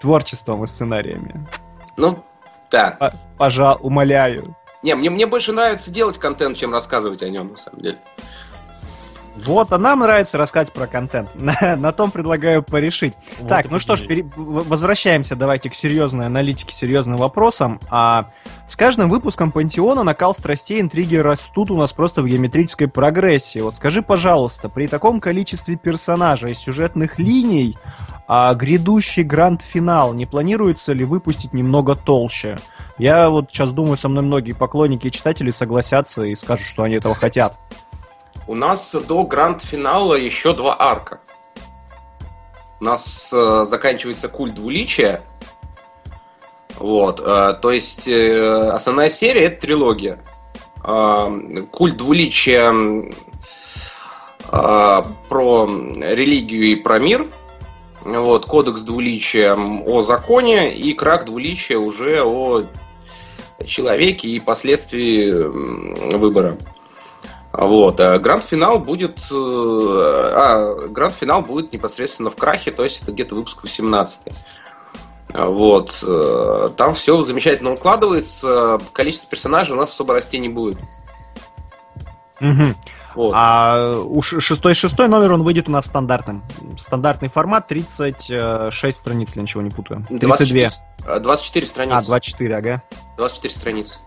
[0.00, 1.46] творчеством и сценариями.
[1.96, 2.22] Ну,
[2.70, 2.90] да.
[2.92, 4.56] П- Пожал, умоляю.
[4.82, 7.96] Не, мне, мне больше нравится делать контент, чем рассказывать о нем, на самом деле.
[9.44, 11.30] Вот, а нам нравится рассказать про контент.
[11.34, 13.14] На, на том предлагаю порешить.
[13.38, 17.80] Вот так, ну что ж, пере- возвращаемся давайте к серьезной аналитике, серьезным вопросам.
[17.90, 18.26] А
[18.66, 23.60] с каждым выпуском Пантеона накал страстей интриги растут у нас просто в геометрической прогрессии.
[23.60, 27.76] Вот скажи, пожалуйста, при таком количестве персонажей и сюжетных линий,
[28.26, 32.58] а грядущий гранд-финал не планируется ли выпустить немного толще?
[32.98, 36.96] Я вот сейчас думаю, со мной многие поклонники и читатели согласятся и скажут, что они
[36.96, 37.56] этого хотят.
[38.46, 41.20] У нас до гранд-финала еще два арка.
[42.80, 45.22] У нас э, заканчивается культ двуличия.
[46.78, 50.22] Вот, э, то есть э, основная серия это трилогия.
[50.84, 52.72] Э, культ двуличия
[54.52, 57.26] э, про религию и про мир.
[58.02, 62.62] Вот, кодекс двуличия о законе и крак двуличия уже о
[63.64, 65.32] человеке и последствии
[66.14, 66.56] выбора.
[67.56, 68.00] Вот.
[68.00, 69.18] а Гранд-финал будет...
[69.30, 74.20] э, А, гранд-финал будет непосредственно в Крахе, то есть это где-то выпуск 18
[75.32, 75.98] А, Вот.
[76.02, 78.78] э, Там все замечательно укладывается.
[78.92, 80.78] Количество персонажей у нас особо расти не будет.
[82.40, 82.76] Мгм.
[83.16, 83.32] Вот.
[83.34, 86.42] А у ш- шестой шестой номер он выйдет у нас стандартным.
[86.78, 90.04] Стандартный формат 36 страниц, если ничего не путаю.
[90.08, 90.28] 32.
[90.28, 90.70] 24,
[91.06, 91.96] э, 24 страницы.
[91.96, 92.82] А, 24, ага.
[93.16, 93.98] 24 страницы.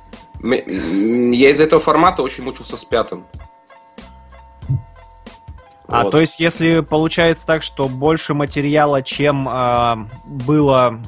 [0.41, 3.26] М- м, Я из этого формата очень мучился с пятым.
[5.88, 6.12] А, Вот.
[6.12, 10.99] то есть, если получается так, что больше материала, чем а, было...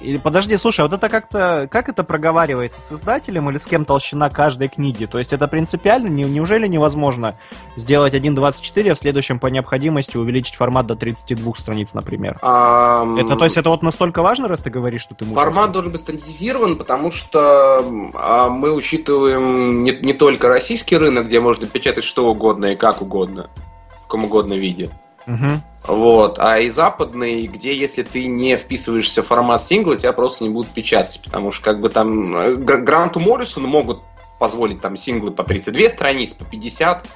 [0.00, 1.68] Или подожди, слушай, вот это как-то...
[1.70, 2.80] Как это проговаривается?
[2.80, 5.06] С издателем или с кем толщина каждой книги?
[5.06, 6.08] То есть это принципиально?
[6.08, 7.36] Не- неужели невозможно
[7.76, 12.38] сделать 1.24, а в следующем по необходимости увеличить формат до 32 страниц, например?
[12.42, 15.44] Ам, Это, то есть, это вот настолько важно, раз ты говоришь, что ты мучился?
[15.44, 21.40] Формат должен быть стандартизирован, потому что а, мы учитываем не, не только российский рынок, где
[21.40, 23.50] можно печатать что угодно и как угодно,
[23.98, 24.90] в каком угодно виде.
[25.26, 25.62] Мгм.
[25.86, 30.50] Вот, а и западный, где если ты не вписываешься в формат сингла, тебя просто не
[30.50, 34.00] будут печатать, потому что как бы там э, Гр- Гранту Моррисону могут
[34.38, 37.06] позволить там синглы по 32 страниц, по 50,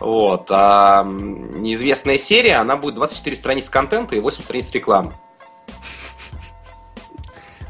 [0.00, 5.12] вот, а неизвестная серия, она будет 24 страниц контента и 8 страниц рекламы.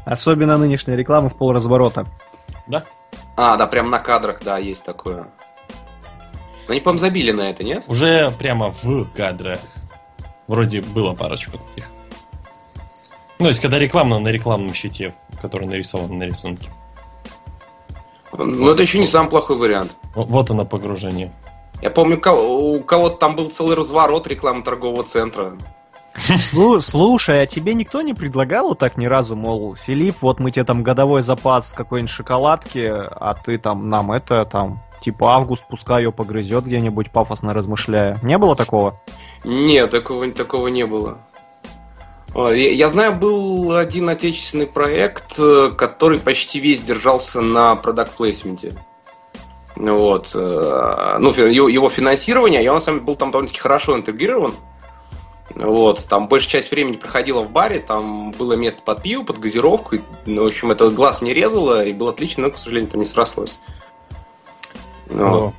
[0.05, 2.05] Особенно нынешняя реклама в полразворота.
[2.67, 2.85] Да?
[3.35, 5.27] А, да, прям на кадрах, да, есть такое.
[6.67, 7.83] Но они, по-моему, забили на это, нет?
[7.87, 9.59] Уже прямо в кадрах.
[10.47, 11.85] Вроде было парочку таких.
[13.39, 16.71] Ну, то есть, когда рекламно на рекламном щите, который нарисован на рисунке.
[18.37, 19.95] Ну, это еще не самый плохой вариант.
[20.15, 21.33] Вот оно погружение.
[21.81, 25.57] Я помню, у кого-то там был целый разворот рекламы торгового центра.
[26.15, 30.51] Слу- Слушай, а тебе никто не предлагал вот так ни разу, мол, Филипп, вот мы
[30.51, 36.03] тебе там годовой запас какой-нибудь шоколадки, а ты там нам это там, типа август, пускай
[36.03, 38.19] ее погрызет где-нибудь, пафосно размышляя.
[38.23, 38.99] Не было такого?
[39.43, 41.19] Нет, такого, такого не было.
[42.33, 48.73] О, Я, знаю, был один отечественный проект, э, который почти весь держался на продакт-плейсменте.
[49.75, 50.31] Вот.
[50.33, 54.53] э, Ну, его, финансирование, и он, деле, был там довольно-таки хорошо интегрирован.
[55.53, 59.95] Вот, там большая часть времени проходила в баре, там было место под пиво, под газировку.
[59.95, 62.99] и, ну, в общем, это глаз не резало, и было отлично, но, к сожалению, там
[62.99, 63.59] не срослось.
[65.15, 65.41] Вот.
[65.43, 65.53] О.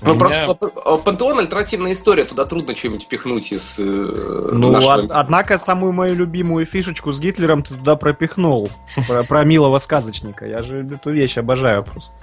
[0.00, 4.92] Ну, Меня- просто п- Пантеон альтернативная история, туда трудно что-нибудь пихнуть из э, Ну, нашего-
[5.04, 8.70] од- однако самую мою любимую фишечку с Гитлером ты туда пропихнул.
[9.08, 10.46] Про, про милого сказочника.
[10.46, 12.14] Я же эту вещь обожаю просто.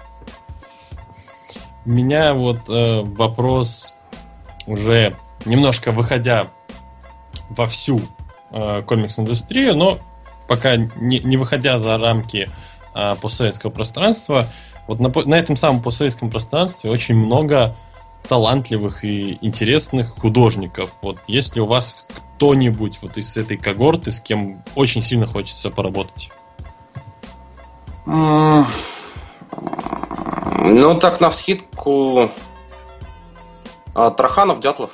[1.85, 3.93] У меня вот э, вопрос
[4.65, 6.47] уже немножко выходя
[7.49, 7.99] во всю
[8.51, 9.99] э, комикс-индустрию, но
[10.47, 12.47] пока не, не выходя за рамки
[12.95, 14.47] э, постсоветского пространства,
[14.87, 17.75] вот на, на этом самом постсоветском пространстве очень много
[18.27, 20.91] талантливых и интересных художников.
[21.01, 26.31] Вот если у вас кто-нибудь вот из этой когорты, с кем очень сильно хочется поработать.
[28.05, 28.65] Ну,
[30.99, 32.31] так, на вскидку...
[33.93, 34.91] а, Траханов, Дятлов.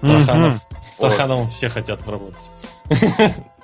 [0.00, 0.54] Тарханов.
[0.54, 0.60] Мгм.
[0.84, 2.50] С Тархановым все хотят поработать.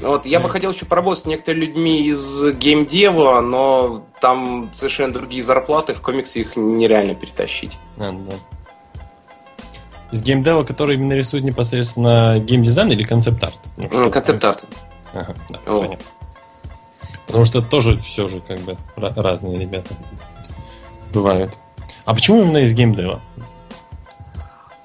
[0.00, 5.42] Вот, я бы хотел еще поработать с некоторыми людьми из геймдева, но там совершенно другие
[5.42, 7.76] зарплаты, в комиксы их нереально перетащить.
[7.98, 8.32] А, да.
[10.10, 13.58] Из геймдева, который именно рисует непосредственно геймдизайн или концепт-арт?
[13.76, 14.64] Ну, Концепт-арт.
[15.12, 15.80] Ага, да, О.
[15.82, 16.06] понятно.
[17.26, 19.94] Потому что тоже все же как бы ра- разные ребята
[21.12, 21.56] бывают.
[22.04, 23.20] А почему именно из геймдева?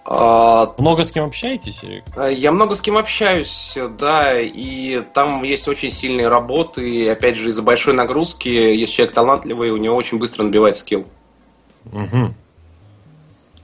[0.08, 1.84] А, Много с кем общаетесь?
[1.84, 2.04] или-
[2.34, 7.50] Я много с кем общаюсь, да, и там есть очень сильные работы, и опять же
[7.50, 11.08] из-за большой нагрузки, если человек талантливый, у него очень быстро набивает скилл.
[11.86, 12.36] Мгм.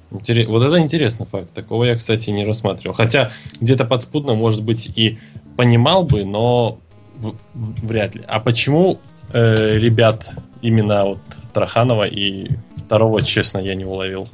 [0.09, 1.53] Интере- Вот это интересный факт.
[1.53, 2.95] Такого я, кстати, не рассматривал.
[2.95, 3.31] Хотя
[3.61, 5.19] где-то подспудно, может быть, и
[5.55, 6.79] понимал бы, но
[7.15, 8.23] в- вряд ли.
[8.27, 8.99] А почему
[9.33, 11.19] э, ребят именно вот
[11.53, 14.27] Траханова и второго, честно, я не уловил?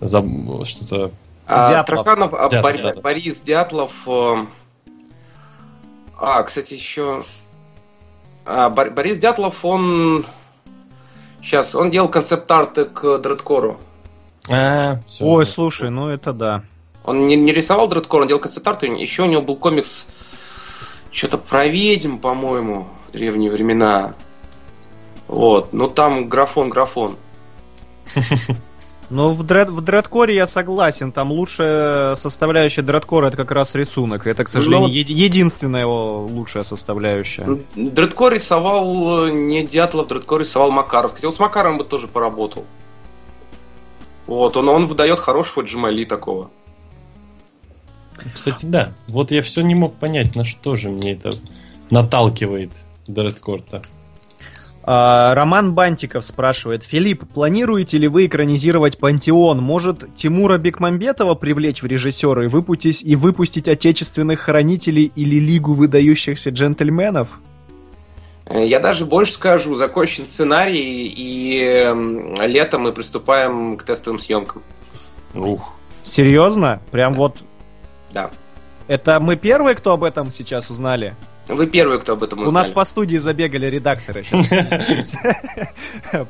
[0.00, 1.10] Заб- Что-то...
[1.54, 2.04] А, Дятлов.
[2.04, 3.00] Траханов, а, Дятлов, Бори- да, да.
[3.00, 3.92] Борис Дятлов.
[4.06, 4.46] э,
[6.18, 7.24] А, кстати, еще.
[8.44, 10.24] а, Бор- Борис Дятлов, он.
[11.40, 13.78] Сейчас, он делал концепт-арты к Дредкору.
[14.48, 15.50] А, всё, Ой, да.
[15.50, 16.62] слушай, ну это да.
[17.04, 18.86] Он не, не рисовал Дредкор, он делал концепт-арты.
[18.86, 20.06] Еще у него был комикс
[21.10, 24.12] что-то про ведьм, по-моему, в древние времена.
[25.26, 27.16] Вот, ну там графон-графон.
[29.12, 31.12] Ну, в, дред, в дредкоре я согласен.
[31.12, 34.26] Там лучшая составляющая дредкора это как раз рисунок.
[34.26, 37.58] Это, к сожалению, Ну, еди- единственная его лучшая составляющая.
[37.76, 41.12] Дредкор рисовал э, не Дятлов, Дредкор рисовал Макаров.
[41.12, 42.64] Хотел с Макаровым бы тоже поработал.
[44.26, 46.50] Вот, он, он выдает хорошего Джамали такого.
[48.34, 48.92] Кстати, да.
[49.08, 51.32] Вот я все не мог понять, на что же мне это
[51.90, 52.70] наталкивает
[53.06, 53.82] Дредкорта.
[54.84, 56.82] А, Роман Бантиков спрашивает.
[56.82, 59.60] Филипп, планируете ли вы экранизировать Пантеон?
[59.60, 66.50] Может, Тимура Бекмамбетова привлечь в режиссеры и выпустить, и выпустить отечественных хранителей или Лигу выдающихся
[66.50, 67.38] джентльменов?
[68.46, 74.62] Э, Я даже больше скажу, закончен сценарий, и эм, летом мы приступаем к тестовым съемкам.
[75.34, 75.74] Ух.
[76.02, 76.80] Серьезно?
[76.90, 77.38] Прям вот...
[78.12, 78.30] Да.
[78.88, 81.14] Это мы первые, кто об этом сейчас узнали?
[81.48, 82.62] Вы первые, кто об этом У узнали.
[82.62, 84.24] нас по студии забегали редакторы.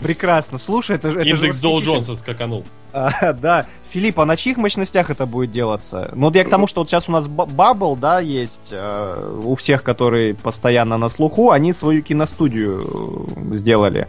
[0.00, 0.58] Прекрасно.
[0.58, 1.28] Слушай, это же...
[1.28, 1.80] Индекс Доу.
[1.80, 2.64] Джонса скаканул.
[2.92, 3.66] А, да.
[3.90, 6.10] Филипп, а на чьих мощностях это будет делаться?
[6.14, 9.38] Ну, вот я к тому, что вот сейчас у нас ба- Бабл, да, есть э,
[9.44, 14.08] у всех, которые постоянно на слуху, они свою киностудию э, сделали.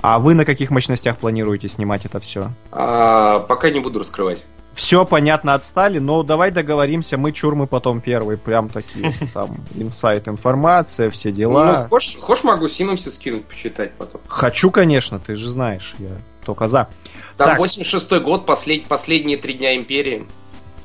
[0.00, 2.52] А вы на каких мощностях планируете снимать это все?
[2.70, 4.44] А, пока не буду раскрывать.
[4.78, 10.28] Все понятно, отстали, но давай договоримся, мы чур, мы потом первый, прям такие, там, инсайт,
[10.28, 11.88] информация, все Ну, дела.
[11.90, 14.20] хочешь, хочешь, могу синопсис скинуть, почитать потом.
[14.28, 16.10] Хочу, конечно, ты же знаешь, я
[16.46, 16.88] только за.
[17.36, 17.58] Там Так.
[17.58, 18.86] 86-й год, послед...
[18.86, 20.28] последние три дня империи.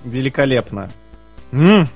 [0.03, 0.89] Великолепно.
[1.51, 1.87] М.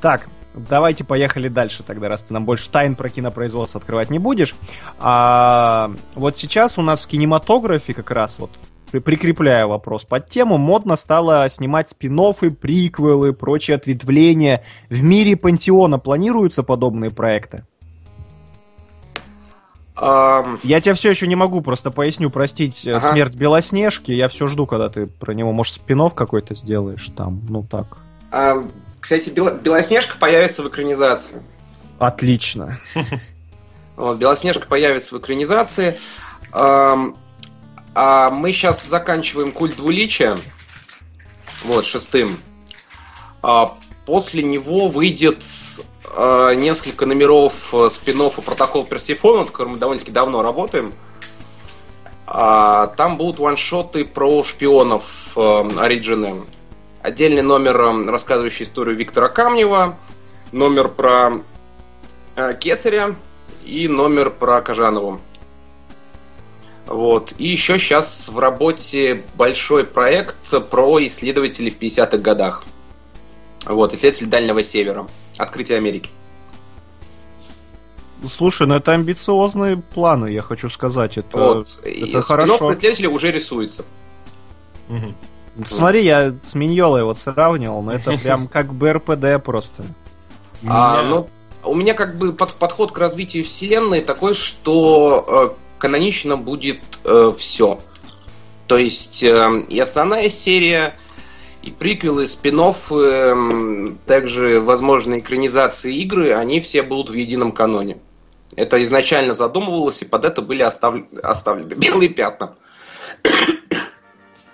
[0.00, 4.54] Так, давайте поехали дальше тогда, раз ты нам больше тайн про кинопроизводство открывать не будешь.
[4.98, 8.50] А, вот сейчас у нас в кинематографе как раз вот
[8.90, 12.18] при- прикрепляю вопрос под тему, модно стало снимать спин
[12.60, 14.64] приквелы, прочие ответвления.
[14.90, 17.64] В мире Пантеона планируются подобные проекты?
[20.00, 23.00] Ам, Я тебя все еще не могу, просто поясню, простить э, Ага.
[23.00, 24.12] смерть Белоснежки.
[24.12, 27.40] Я все жду, когда ты про него, может, спин какой-то сделаешь там.
[27.48, 27.98] Ну так.
[28.30, 28.70] ам,
[29.00, 31.42] кстати, Бело- Белоснежка появится в экранизации.
[31.98, 32.78] Отлично.
[33.96, 35.98] Белоснежка появится в экранизации.
[38.00, 40.36] А мы сейчас заканчиваем культ двуличия.
[41.64, 42.38] Вот, шестым.
[43.42, 43.76] А
[44.06, 45.44] после него выйдет
[46.04, 50.92] а, несколько номеров спин протокол Персифона, над которым мы довольно-таки давно работаем.
[52.24, 56.44] А, там будут ваншоты про шпионов э, Оригины.
[57.02, 59.96] Отдельный номер, э, рассказывающий историю Виктора Камнева.
[60.52, 61.40] Номер про
[62.36, 63.16] э, Кесаря
[63.64, 65.20] и номер про Кожанову.
[66.88, 67.34] Вот.
[67.38, 70.36] И еще сейчас в работе большой проект
[70.70, 72.64] про исследователей в 50-х годах.
[73.66, 75.06] Вот, исследователь Дальнего Севера.
[75.36, 76.08] Открытие Америки.
[78.26, 81.18] Слушай, ну это амбициозные планы, я хочу сказать.
[81.18, 81.36] Это...
[81.36, 81.78] вот.
[81.84, 82.58] И это спин-офф хорошо.
[82.58, 83.84] про исследователя уже рисуется.
[84.88, 85.14] Мгм.
[85.66, 89.84] Смотри, я с Миньолой вот сравнивал, но это прям как бы РПД просто.
[90.66, 91.28] А, ну,
[91.64, 96.80] у меня как бы под- подход к развитию вселенной такой, что э, канонично будет
[97.38, 97.78] все.
[98.68, 100.94] То есть э, и основная серия,
[101.62, 102.60] и приквелы, спин
[104.06, 107.96] также возможные экранизации игры, они все будут в едином каноне.
[108.56, 112.54] Это изначально задумывалось, и под это были оставлен- оставлены белые пятна.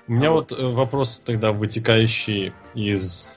[0.06, 3.32] У меня вот э, вопрос тогда вытекающий из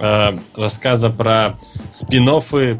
[0.00, 1.56] э, рассказа про
[1.92, 2.24] спин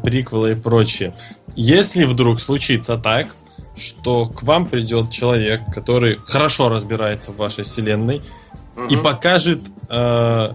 [0.03, 1.15] приквелы и прочее.
[1.55, 3.27] Если вдруг случится так,
[3.77, 8.21] что к вам придет человек, который хорошо разбирается в вашей вселенной
[8.75, 8.85] угу.
[8.85, 10.51] и покажет э,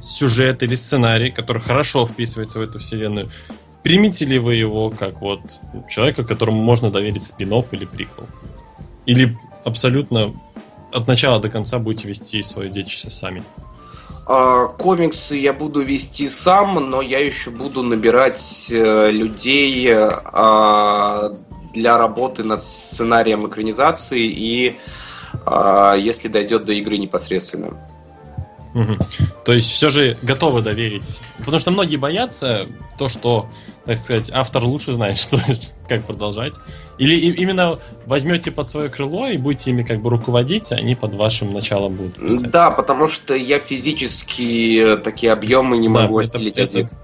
[0.00, 3.30] сюжет или сценарий, который хорошо вписывается в эту вселенную,
[3.82, 5.40] примите ли вы его как вот
[5.88, 8.26] человека, которому можно доверить спин или приквел?
[9.06, 10.34] Или абсолютно
[10.92, 13.42] от начала до конца будете вести свое детище сами?
[14.26, 21.30] А, комиксы я буду вести сам, но я еще буду набирать э, людей э,
[21.74, 24.76] для работы над сценарием экранизации и
[25.46, 27.76] э, если дойдет до игры непосредственно.
[28.74, 28.96] Угу.
[29.44, 31.20] То есть все же готовы доверить.
[31.38, 32.66] Потому что многие боятся
[32.98, 33.48] то, что,
[33.84, 35.38] так сказать, автор лучше знает, что,
[35.88, 36.54] как продолжать.
[36.98, 41.14] Или именно возьмете под свое крыло и будете ими как бы руководить, а они под
[41.14, 42.50] вашим началом будут писать.
[42.50, 46.86] Да, потому что я физически такие объемы не да, могу осилить это, один.
[46.86, 46.96] Это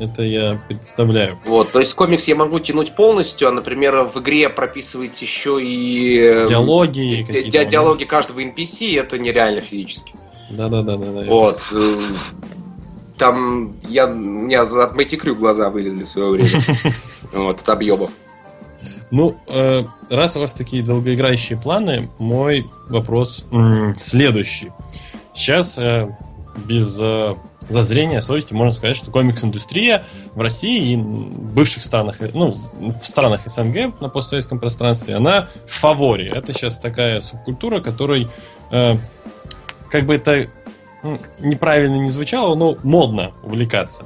[0.00, 1.38] я представляю.
[1.44, 6.18] Вот, то есть комикс я могу тянуть полностью, а, например, в игре прописывать еще и...
[6.18, 7.26] Эм, диалоги.
[7.28, 10.12] Ди- ди- диалоги каждого NPC, это нереально физически.
[10.50, 10.96] Да-да-да.
[10.96, 11.24] да.
[11.26, 11.60] Вот.
[11.72, 11.98] Э,
[13.18, 16.62] там я, у меня от Мэти Крю глаза вылезли в свое время.
[17.32, 18.10] Вот, от объемов.
[19.12, 23.46] Ну, э, раз у вас такие долгоиграющие планы, мой вопрос
[23.96, 24.72] следующий.
[25.32, 26.08] Сейчас э,
[26.64, 26.98] без
[27.70, 30.04] зазрения совести можно сказать, что комикс-индустрия
[30.34, 35.72] в России и в бывших странах, ну, в странах СНГ на постсоветском пространстве, она в
[35.72, 36.26] фаворе.
[36.34, 38.28] Это сейчас такая субкультура, которой
[38.68, 40.48] как бы это
[41.38, 44.04] неправильно не звучало, но модно увлекаться.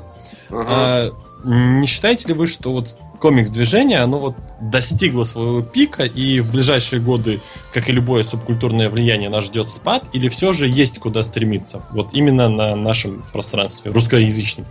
[0.48, 0.66] Ага.
[0.68, 1.10] А,
[1.44, 7.00] не считаете ли вы, что вот комикс-движение, оно вот достигло своего пика, и в ближайшие
[7.00, 7.40] годы,
[7.72, 11.82] как и любое субкультурное влияние, нас ждет спад, или все же есть куда стремиться?
[11.90, 14.66] Вот именно на нашем пространстве, русскоязычном.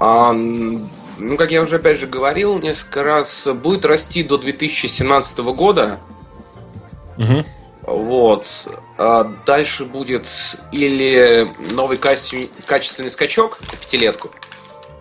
[0.00, 5.98] А, ну, как я уже опять же говорил несколько раз, будет расти до 2017 года.
[7.16, 7.44] Угу.
[7.82, 8.46] Вот.
[8.98, 10.28] А дальше будет
[10.72, 14.30] или новый качественный скачок пятилетку.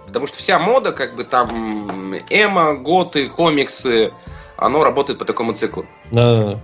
[0.08, 4.12] Потому что вся мода, как бы там эмо, готы, комиксы,
[4.56, 5.86] оно работает по такому циклу.
[6.12, 6.60] Да.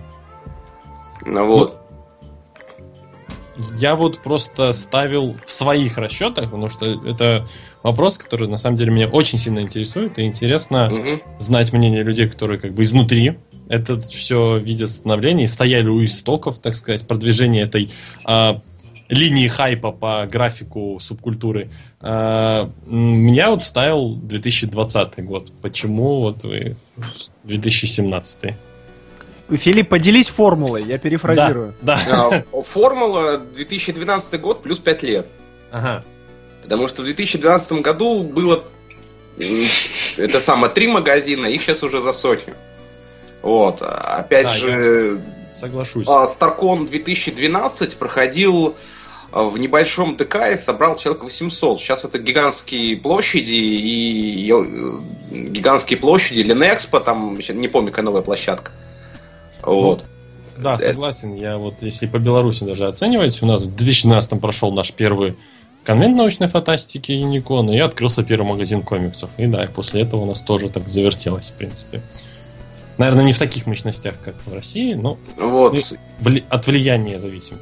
[1.24, 1.76] Ну, вот.
[1.76, 1.84] Ну,
[3.78, 7.46] я вот просто ставил в своих расчетах, потому что это
[7.82, 11.20] вопрос, который на самом деле меня очень сильно интересует, и интересно угу.
[11.38, 13.38] знать мнение людей, которые как бы изнутри
[13.68, 17.90] это все видят становление, стояли у истоков, так сказать, продвижения этой
[18.26, 18.60] а,
[19.08, 21.70] линии хайпа по графику субкультуры.
[22.00, 25.52] А, меня вот вставил 2020 год.
[25.60, 26.76] Почему вот вы
[27.44, 28.54] 2017?
[29.50, 31.74] Филипп, поделись формулой, я перефразирую.
[31.82, 32.44] Да, да.
[32.52, 35.26] А, формула 2012 год плюс 5 лет.
[35.70, 36.02] Ага.
[36.62, 38.64] Потому что в 2012 году было
[40.16, 42.54] это самое три магазина, их сейчас уже за сотню.
[43.42, 43.82] Вот.
[43.82, 45.20] Опять да, же,
[45.54, 46.06] соглашусь.
[46.26, 48.74] Старкон 2012 проходил
[49.32, 51.80] а, в небольшом ДК и собрал человек 800.
[51.80, 58.72] Сейчас это гигантские площади и э, гигантские площади Ленэкспо, там, не помню, какая новая площадка.
[59.62, 60.04] Вот.
[60.56, 60.84] Ну, да, это...
[60.84, 61.34] согласен.
[61.34, 65.36] Я вот, если по Беларуси даже оценивать, у нас в 2012 прошел наш первый
[65.84, 69.30] конвент научной фантастики Юникон, и открылся первый магазин комиксов.
[69.36, 72.02] И да, и после этого у нас тоже так завертелось, в принципе.
[72.98, 75.76] Наверное, не в таких мощностях, как в России, но вот.
[76.48, 77.58] от влияния зависим.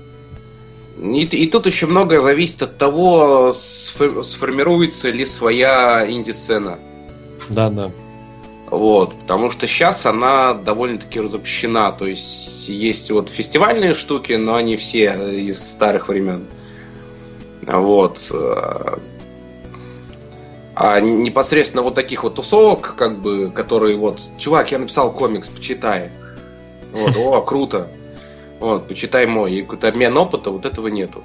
[1.00, 6.78] И, и тут еще многое зависит от того, сформируется ли своя инди-сцена.
[7.48, 7.90] Да, да.
[8.70, 11.92] Вот, потому что сейчас она довольно-таки разобщена.
[11.92, 16.46] То есть есть вот фестивальные штуки, но они все из старых времен.
[17.66, 18.30] Вот.
[20.74, 26.10] А непосредственно вот таких вот тусовок, как бы, которые вот, чувак, я написал комикс, почитай.
[26.92, 27.88] Вот, о, круто.
[28.58, 29.52] Вот, почитай мой.
[29.52, 31.22] И какой-то обмен опыта, вот этого нету.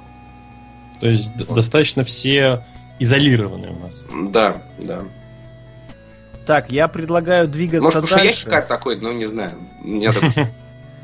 [1.00, 1.56] То есть вот.
[1.56, 2.64] достаточно все
[2.98, 4.06] изолированы у нас.
[4.30, 5.04] Да, да.
[6.46, 8.46] Так, я предлагаю двигаться Может, дальше.
[8.46, 9.52] Может, как такой, ну, не знаю.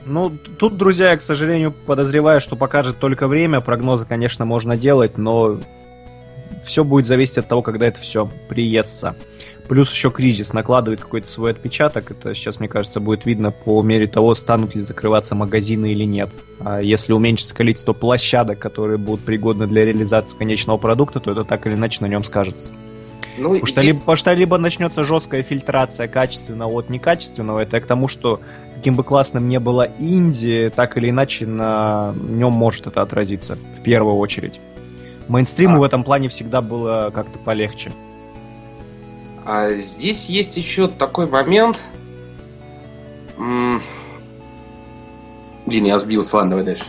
[0.06, 3.62] Ну, тут, друзья, я, к сожалению, подозреваю, что покажет только время.
[3.62, 5.58] Прогнозы, конечно, можно делать, но
[6.64, 9.14] все будет зависеть от того, когда это все приестся.
[9.68, 12.10] Плюс еще кризис накладывает какой-то свой отпечаток.
[12.10, 16.30] Это сейчас, мне кажется, будет видно по мере того, станут ли закрываться магазины или нет.
[16.60, 21.66] А если уменьшится количество площадок, которые будут пригодны для реализации конечного продукта, то это так
[21.66, 22.72] или иначе на нем скажется.
[23.36, 27.86] Ну, потому, что либо, потому что либо начнется жесткая фильтрация качественного от некачественного, это к
[27.86, 28.40] тому, что
[28.76, 33.82] каким бы классным ни было инди, так или иначе на нем может это отразиться в
[33.82, 34.60] первую очередь.
[35.28, 35.80] Мейнстриму а.
[35.80, 37.92] в этом плане всегда было как-то полегче.
[39.44, 41.80] А здесь есть еще такой момент.
[43.36, 43.82] Блин,
[45.84, 46.84] я сбился, ладно, давай дальше.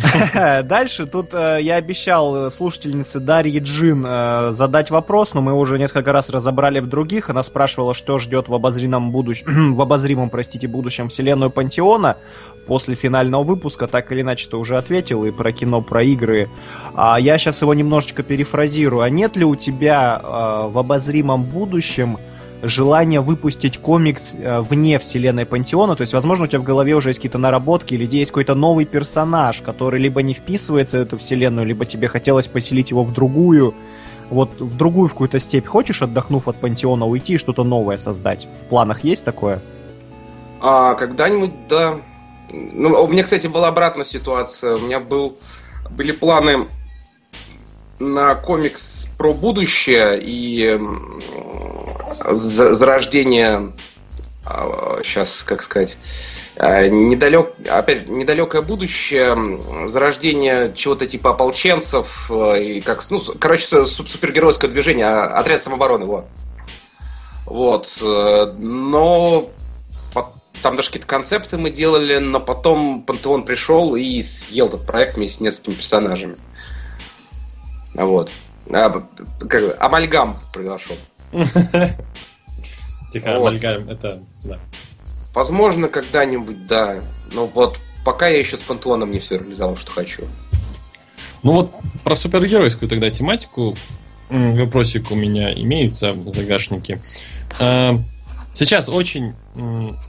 [0.64, 5.78] Дальше тут э, я обещал э, слушательнице Дарье Джин э, задать вопрос, но мы уже
[5.78, 7.30] несколько раз разобрали в других.
[7.30, 12.16] Она спрашивала, что ждет в обозримом, будущем, в обозримом простите, будущем вселенную Пантеона.
[12.66, 16.48] После финального выпуска так или иначе ты уже ответил и про кино, про игры.
[16.94, 19.02] А я сейчас его немножечко перефразирую.
[19.02, 22.18] А нет ли у тебя в обозримом будущем
[22.62, 27.10] желание выпустить комикс э, вне вселенной Пантеона, то есть, возможно, у тебя в голове уже
[27.10, 31.66] есть какие-то наработки, или есть какой-то новый персонаж, который либо не вписывается в эту вселенную,
[31.66, 33.74] либо тебе хотелось поселить его в другую,
[34.30, 38.46] вот в другую в какую-то степь хочешь, отдохнув от Пантеона, уйти и что-то новое создать?
[38.62, 39.60] В планах есть такое?
[40.60, 41.96] А, когда-нибудь, да.
[42.52, 44.76] Ну, у меня, кстати, была обратная ситуация.
[44.76, 45.36] У меня был,
[45.90, 46.68] были планы
[47.98, 50.80] на комикс про будущее и
[52.34, 53.72] зарождение,
[55.02, 55.96] сейчас, а, как сказать,
[56.56, 65.06] а, недалек, опять недалекое будущее, зарождение чего-то типа ополченцев и как, ну, короче, супергеройское движение,
[65.06, 66.26] отряд самообороны, вот.
[67.46, 69.50] Вот, э, но
[70.62, 75.38] там даже какие-то концепты мы делали, но потом Пантеон пришел и съел этот проект вместе
[75.38, 76.36] с несколькими персонажами.
[77.94, 78.30] Вот.
[78.70, 79.02] А,
[79.48, 80.96] как, амальгам произошел.
[83.12, 84.58] Тихо, амальгам, это, да.
[85.34, 87.00] Возможно, когда-нибудь, да.
[87.32, 90.24] Но вот пока я еще с Пантеоном не все реализовал, что хочу.
[91.42, 91.72] Ну вот
[92.04, 93.76] про супергеройскую тогда тематику
[94.28, 97.00] вопросик у меня имеется в загашнике.
[97.58, 97.96] А,
[98.54, 99.34] сейчас очень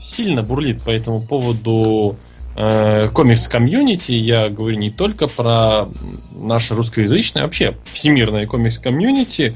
[0.00, 2.18] сильно бурлит по этому поводу
[2.54, 5.88] Э, комикс-комьюнити, я говорю не только про
[6.34, 9.54] наше русскоязычное, а вообще всемирное комикс-комьюнити.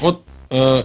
[0.00, 0.84] Вот э,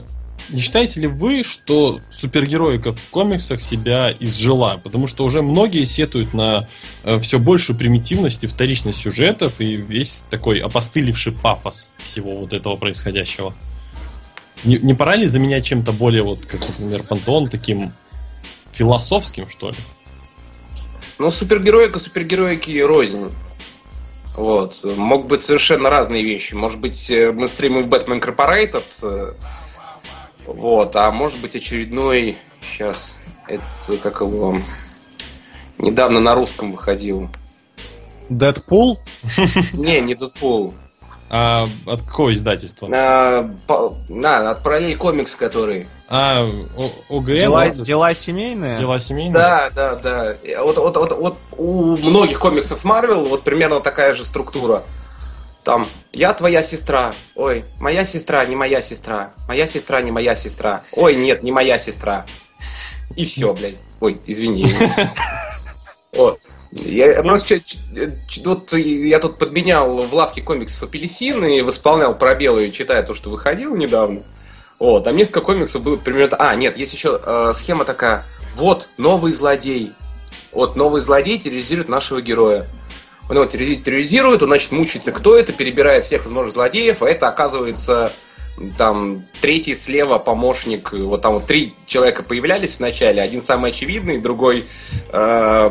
[0.49, 4.79] не считаете ли вы, что супергероика в комиксах себя изжила?
[4.83, 6.67] Потому что уже многие сетуют на
[7.03, 12.77] э, все большую примитивность и вторичность сюжетов и весь такой опостылевший пафос всего вот этого
[12.77, 13.53] происходящего.
[14.63, 17.93] Не, не пора ли заменять чем-то более, вот, как, например, Пантон, таким
[18.71, 19.77] философским, что ли.
[21.19, 23.29] Ну, супергероика, супергероики рознь.
[24.39, 24.85] Вот.
[24.85, 26.53] Могут быть совершенно разные вещи.
[26.53, 29.33] Может быть, э, мы стримим в Batman Incorporated, э,
[30.45, 33.17] вот, а может быть очередной, сейчас,
[33.49, 34.57] этот, э, как его,
[35.77, 37.27] недавно на русском выходил.
[38.29, 39.01] Дэдпул?
[39.73, 40.73] Не, не Дэдпул.
[41.29, 42.89] А от какого издательства?
[42.91, 45.87] А, по, на, от Параллель Комикс, который.
[46.07, 46.43] А,
[47.09, 47.25] ОГМ?
[47.25, 48.75] Дела, дела семейные?
[48.75, 49.33] Дела семейные?
[49.33, 50.35] Да, да, да.
[50.63, 54.83] Вот, вот, вот, вот у многих комиксов Марвел вот примерно такая же структура.
[55.63, 57.13] Там, я твоя сестра.
[57.35, 59.33] Ой, моя сестра, не моя сестра.
[59.47, 60.81] Моя сестра, не моя сестра.
[60.93, 62.25] Ой, нет, не моя сестра.
[63.15, 63.75] И все, блядь.
[63.99, 64.65] Ой, извини.
[66.11, 66.39] Вот.
[66.71, 67.61] Я просто
[68.45, 73.75] вот я тут подменял в лавке комиксов апельсин и восполнял пробелы, читая то, что выходило
[73.75, 74.21] недавно.
[74.77, 76.37] Вот, там несколько комиксов было примерно...
[76.37, 78.23] А, нет, есть еще э, схема такая.
[78.55, 79.91] Вот, новый злодей.
[80.51, 82.65] Вот, новый злодей терроризирует нашего героя.
[83.29, 88.13] Он его терроризирует, он, значит, мучается, кто это, перебирает всех возможных злодеев, а это оказывается
[88.77, 94.19] там третий слева помощник, вот там вот три человека появлялись в начале, один самый очевидный,
[94.19, 94.65] другой
[95.11, 95.69] э,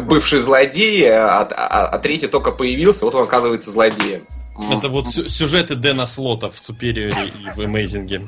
[0.00, 4.26] бывший злодей, а, а, а третий только появился, вот он оказывается злодеем.
[4.70, 8.22] Это вот сюжеты Дэна Слота в Супериоре и в Эмейзинге.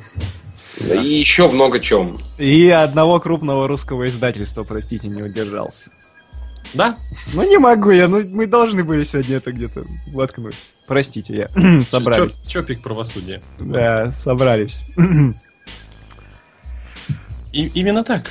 [0.81, 0.95] Да.
[0.95, 2.19] И еще много чем.
[2.39, 5.91] И одного крупного русского издательства, простите, не удержался.
[6.75, 6.97] Да?
[7.33, 10.57] Ну не могу я, ну мы должны были сегодня это где-то воткнуть.
[10.89, 12.39] Простите, я собрались.
[12.47, 13.43] Чопик правосудия.
[13.61, 14.81] Да, собрались.
[17.53, 18.31] И, именно так.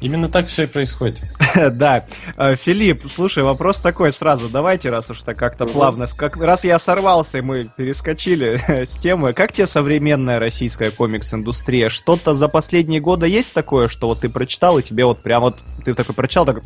[0.00, 1.22] Именно так все и происходит.
[1.72, 2.04] да.
[2.36, 4.48] Э, Филипп, слушай, вопрос такой сразу.
[4.48, 6.06] Давайте, раз уж так как-то плавно.
[6.16, 9.32] Как, раз я сорвался, и мы перескочили с темы.
[9.32, 11.88] Как тебе современная российская комикс-индустрия?
[11.88, 15.58] Что-то за последние годы есть такое, что вот ты прочитал, и тебе вот прям вот...
[15.84, 16.62] Ты такой прочитал, так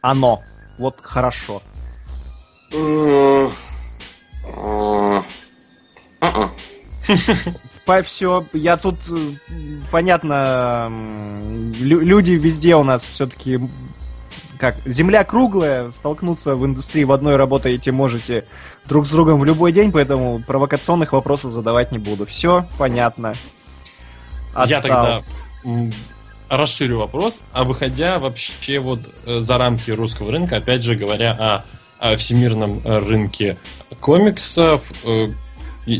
[0.00, 0.42] оно.
[0.78, 1.62] Вот хорошо.
[8.02, 9.32] Все, я тут, э,
[9.90, 10.90] понятно,
[11.80, 13.58] люди везде у нас все-таки
[14.58, 18.44] как земля круглая, столкнуться в индустрии в одной работаете можете
[18.84, 22.26] друг с другом в любой день, поэтому провокационных вопросов задавать не буду.
[22.26, 23.34] Все понятно.
[24.54, 24.66] Отстал.
[24.68, 25.22] Я тогда
[26.48, 31.64] расширю вопрос, а выходя вообще вот э, за рамки русского рынка, опять же говоря
[31.98, 33.56] о, о всемирном э, рынке
[34.02, 35.28] комиксов э,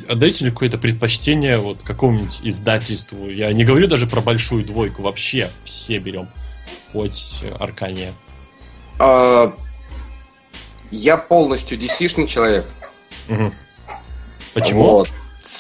[0.09, 3.31] отдаете ли какое-то предпочтение вот какому-нибудь издательству?
[3.31, 6.29] Я не говорю даже про большую двойку, вообще все берем.
[6.93, 8.13] Хоть Аркания.
[8.99, 9.55] А,
[10.91, 12.67] я полностью DC-шный человек.
[13.29, 13.53] Угу.
[14.53, 14.83] Почему?
[14.83, 15.09] Вот.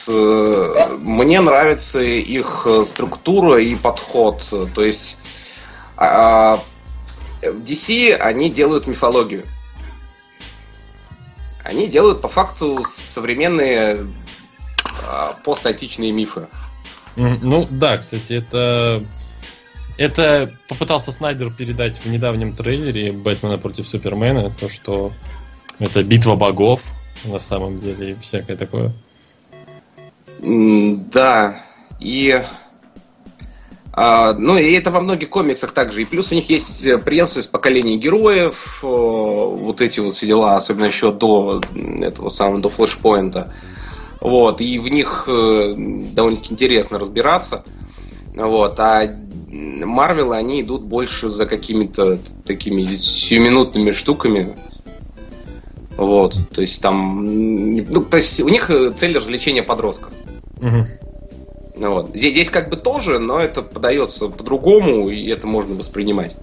[0.06, 4.44] Мне нравится их структура и подход.
[4.74, 5.16] То есть
[5.96, 6.62] а,
[7.40, 9.44] DC, они делают мифологию.
[11.64, 14.06] Они делают по факту современные
[15.06, 15.36] а,
[16.12, 16.46] мифы.
[17.16, 19.02] Ну да, кстати, это
[19.98, 25.12] это попытался Снайдер передать в недавнем трейлере Бэтмена против Супермена, то, что
[25.78, 26.92] это битва богов
[27.24, 28.92] на самом деле и всякое такое.
[30.40, 31.62] Да,
[32.00, 32.42] и
[33.94, 36.02] ну, и это во многих комиксах также.
[36.02, 41.12] И плюс у них есть преемственность поколений героев, вот эти вот все дела, особенно еще
[41.12, 41.60] до
[42.00, 43.52] этого самого, до флешпоинта.
[44.20, 47.64] Вот, и в них э, довольно-таки интересно разбираться.
[48.34, 49.16] Вот, а
[49.50, 54.56] Марвелы, они идут больше за какими-то такими сиюминутными штуками.
[55.96, 57.24] Вот, то есть там...
[57.74, 60.12] Ну, то есть у них цель развлечения подростков.
[60.60, 60.86] Угу.
[61.76, 62.10] Вот.
[62.10, 66.36] Здесь, здесь как бы тоже, но это подается по-другому, и это можно воспринимать.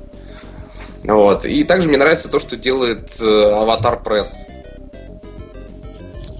[1.03, 1.45] Вот.
[1.45, 4.35] И также мне нравится то, что делает э, Аватар Пресс.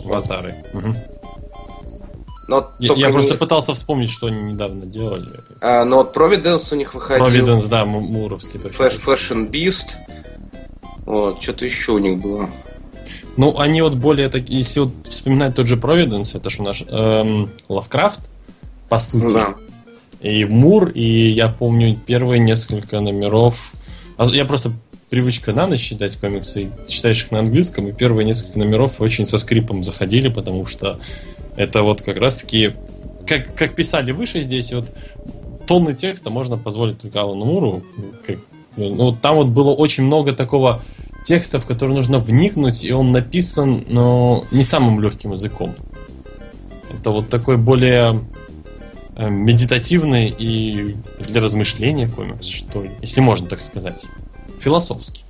[0.06, 0.56] Аватары.
[0.74, 0.96] Угу.
[2.48, 3.14] Но я я не...
[3.14, 5.30] просто пытался вспомнить, что они недавно делали.
[5.62, 7.28] А, но вот Providence у них выходил.
[7.28, 8.84] Providence, да, Муровский точно.
[8.84, 9.90] Flash, Fashion Beast.
[11.06, 12.50] Вот, что-то еще у них было.
[13.38, 17.50] Ну, они вот более так, если вот вспоминать тот же Providence, это же наш эм,
[17.70, 18.20] Lovecraft,
[18.90, 19.34] по сути.
[19.34, 19.56] Да.
[20.22, 23.74] И Мур, и я помню первые несколько номеров.
[24.18, 24.74] А я просто
[25.10, 29.40] привычка на ночь читать комиксы, читаешь их на английском, и первые несколько номеров очень со
[29.40, 31.00] скрипом заходили, потому что
[31.56, 32.74] это вот как раз-таки,
[33.26, 34.88] как, как писали выше здесь, вот
[35.68, 37.84] тонны текста можно позволить только Алану Муру.
[38.26, 38.38] Как,
[38.76, 40.84] ну, там вот было очень много такого
[41.24, 45.76] текста, в который нужно вникнуть, и он написан, но не самым легким языком.
[46.92, 48.22] Это вот такой более
[49.28, 54.06] медитативный и для размышления комикс, что ли, если можно так сказать.
[54.60, 55.26] Философский.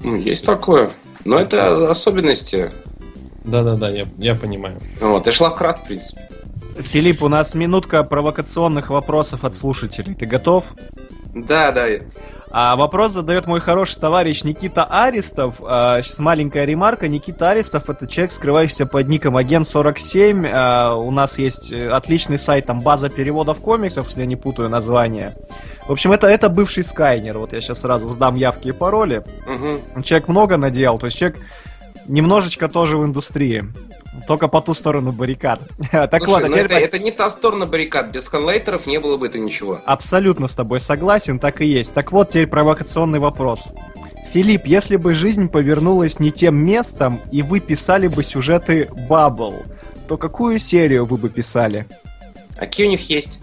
[0.00, 0.90] Ну, есть такое.
[1.24, 2.70] Но это особенности
[3.46, 4.80] да-да-да, я, я понимаю.
[5.00, 6.28] Вот, и Шлавкрафт, в принципе.
[6.78, 10.14] Филипп, у нас минутка провокационных вопросов от слушателей.
[10.14, 10.74] Ты готов?
[11.32, 11.86] Да, да.
[12.50, 15.56] А вопрос задает мой хороший товарищ Никита Аристов.
[15.62, 17.08] А, сейчас маленькая ремарка.
[17.08, 20.46] Никита Аристов это человек, скрывающийся под ником Агент 47.
[20.46, 24.68] А, у нас есть э, отличный сайт, там база переводов комиксов, если я не путаю
[24.68, 25.34] название.
[25.86, 27.38] В общем, это, это бывший Скайнер.
[27.38, 29.24] Вот я сейчас сразу сдам явки и пароли.
[29.46, 30.02] Угу.
[30.02, 30.98] Человек много наделал.
[30.98, 31.38] То есть человек
[32.06, 33.64] немножечко тоже в индустрии.
[34.26, 35.60] Только по ту сторону баррикад.
[35.92, 36.64] так Слушай, вот, а ну теперь...
[36.64, 38.10] это, это не та сторона баррикад.
[38.10, 39.80] Без ханлайтеров не было бы это ничего.
[39.84, 41.94] Абсолютно с тобой согласен, так и есть.
[41.94, 43.72] Так вот, теперь провокационный вопрос.
[44.32, 49.54] Филипп, если бы жизнь повернулась не тем местом, и вы писали бы сюжеты Баббл,
[50.08, 51.86] то какую серию вы бы писали?
[52.56, 53.40] А какие у них есть?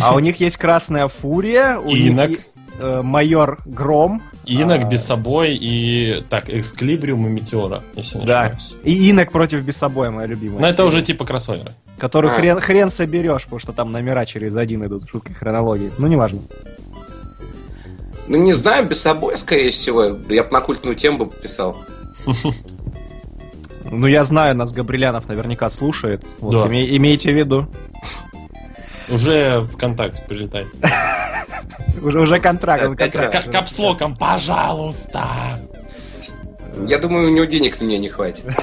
[0.00, 2.30] А у них есть Красная Фурия, у Инок.
[2.30, 2.38] них
[2.80, 4.84] э, Майор Гром, Инок, а...
[4.84, 6.22] Бессобой и...
[6.28, 8.42] Так, Эксклибриум и Метеора, если не да.
[8.42, 8.74] ошибаюсь.
[8.84, 10.60] И Инок против Бессобоя, моя любимая.
[10.60, 11.72] Но это уже типа кроссоверы.
[11.98, 12.34] Который а.
[12.34, 15.90] хрен, хрен соберешь, потому что там номера через один идут, шутка хронологии.
[15.98, 16.40] Ну, неважно.
[18.26, 20.16] Ну, не знаю, Бессобой, скорее всего.
[20.28, 21.76] Я бы на культную тему бы писал.
[23.90, 26.24] Ну, я знаю, нас Габрилянов наверняка слушает.
[26.40, 26.74] Вот, да.
[26.74, 27.68] имейте в виду.
[29.08, 30.66] Уже в контакт прилетай.
[32.02, 32.96] Уже, уже контракт.
[32.96, 33.50] контракт.
[33.50, 35.24] Капслоком, пожалуйста.
[36.86, 38.44] Я думаю, у него денег на меня не хватит.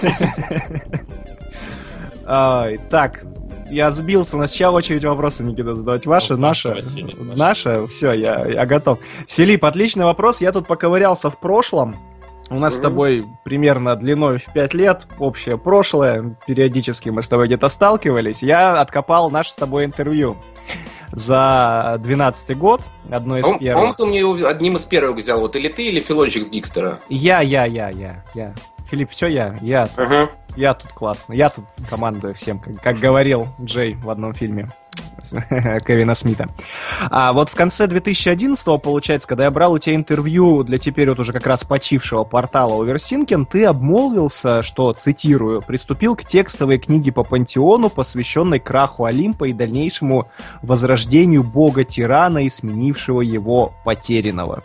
[2.24, 3.24] Так,
[3.70, 4.48] я сбился.
[4.48, 6.06] Чья очередь вопросы, Никита, задавать?
[6.06, 6.80] Ваша, наша?
[7.36, 7.88] Наша?
[7.88, 9.00] Все, я, я готов.
[9.28, 10.40] Филипп, отличный вопрос.
[10.40, 11.98] Я тут поковырялся в прошлом.
[12.52, 16.36] У нас с тобой примерно длиной в 5 лет общее прошлое.
[16.46, 18.44] Периодически мы с тобой где-то сталкивались.
[18.44, 20.36] Я откопал наше с тобой интервью
[21.14, 23.96] за 12 год, одно из Он, первых.
[23.96, 27.00] По-моему, ты мне одним из первых взял, вот или ты, или Филончик с Гикстера?
[27.08, 28.54] Я, я, я, я, я.
[28.86, 30.30] Филипп, все я, я, ага.
[30.58, 34.70] я тут классно, я тут командую всем, как, как говорил Джей в одном фильме.
[35.86, 36.50] Кевина Смита.
[37.10, 41.20] А вот в конце 2011 получается, когда я брал у тебя интервью для теперь вот
[41.20, 47.24] уже как раз почившего портала Оверсинкен, ты обмолвился, что, цитирую, приступил к текстовой книге по
[47.24, 50.28] пантеону, посвященной краху Олимпа и дальнейшему
[50.62, 54.64] возрождению бога-тирана и сменившего его потерянного.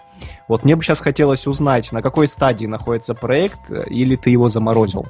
[0.49, 4.49] Вот мне бы сейчас хотелось узнать, на какой стадии находится проект, э, или ты его
[4.49, 5.07] заморозил?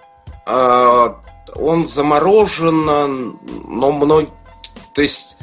[0.47, 1.17] А,
[1.55, 4.31] он заморожен, но мной...
[4.97, 5.37] То есть,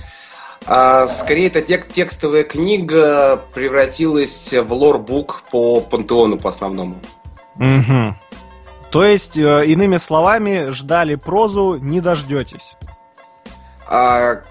[0.65, 6.95] а, скорее, это тек- текстовая книга превратилась в лорбук по пантеону по основному.
[7.57, 8.15] Угу.
[8.89, 12.71] То есть, э, иными словами, ждали прозу, не дождетесь.
[13.87, 14.41] А,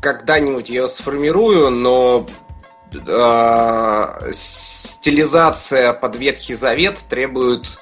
[0.00, 2.26] когда-нибудь я ее сформирую, но
[3.06, 7.78] а, стилизация под Ветхий Завет требует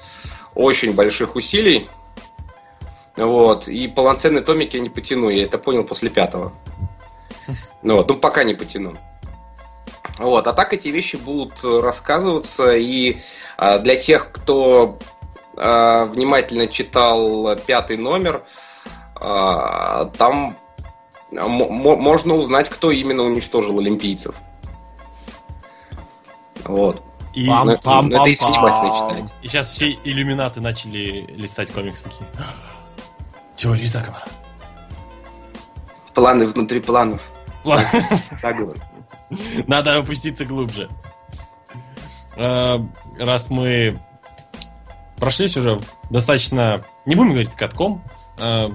[0.53, 1.89] очень больших усилий.
[3.19, 3.67] Вот.
[3.67, 6.53] И полноценный томик я не потяну, я это понял после пятого.
[7.81, 8.95] Ну, вот, ну пока не потяну.
[10.17, 13.21] Вот, а так эти вещи будут рассказываться, и
[13.57, 14.99] а, для тех, кто
[15.55, 18.43] а, внимательно читал пятый номер,
[19.15, 20.57] а, там
[21.31, 24.35] можно узнать, кто именно уничтожил олимпийцев.
[26.65, 27.01] Вот.
[27.33, 29.35] И, но, но это если внимательно читать.
[29.41, 32.27] И сейчас все иллюминаты начали листать комиксы такие.
[33.59, 34.23] Теории заговора.
[36.13, 37.29] Планы внутри планов.
[37.63, 37.83] План-
[38.41, 38.77] Заговор.
[39.67, 40.89] Надо опуститься глубже.
[42.37, 42.79] Э,
[43.19, 43.99] Раз мы
[45.17, 48.01] прошлись уже достаточно, не будем говорить катком,
[48.37, 48.69] э,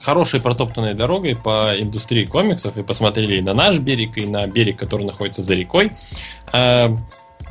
[0.00, 4.76] хорошей протоптанной дорогой по индустрии комиксов и посмотрели и на наш берег, и на берег,
[4.76, 5.92] который находится за рекой.
[6.52, 6.88] Э,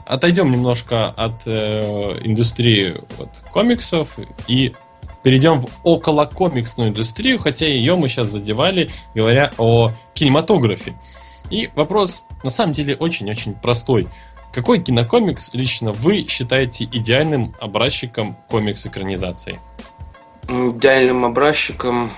[0.05, 3.01] Отойдем немножко от э, индустрии
[3.53, 4.73] комиксов и
[5.25, 10.93] перейдем в околокомиксную индустрию, хотя ее мы сейчас задевали, говоря о кинематографе.
[11.49, 14.07] И вопрос на самом деле очень-очень простой.
[14.53, 19.59] Какой кинокомикс лично вы считаете идеальным образчиком комикс-экранизации?
[20.47, 22.11] Идеальным образчиком...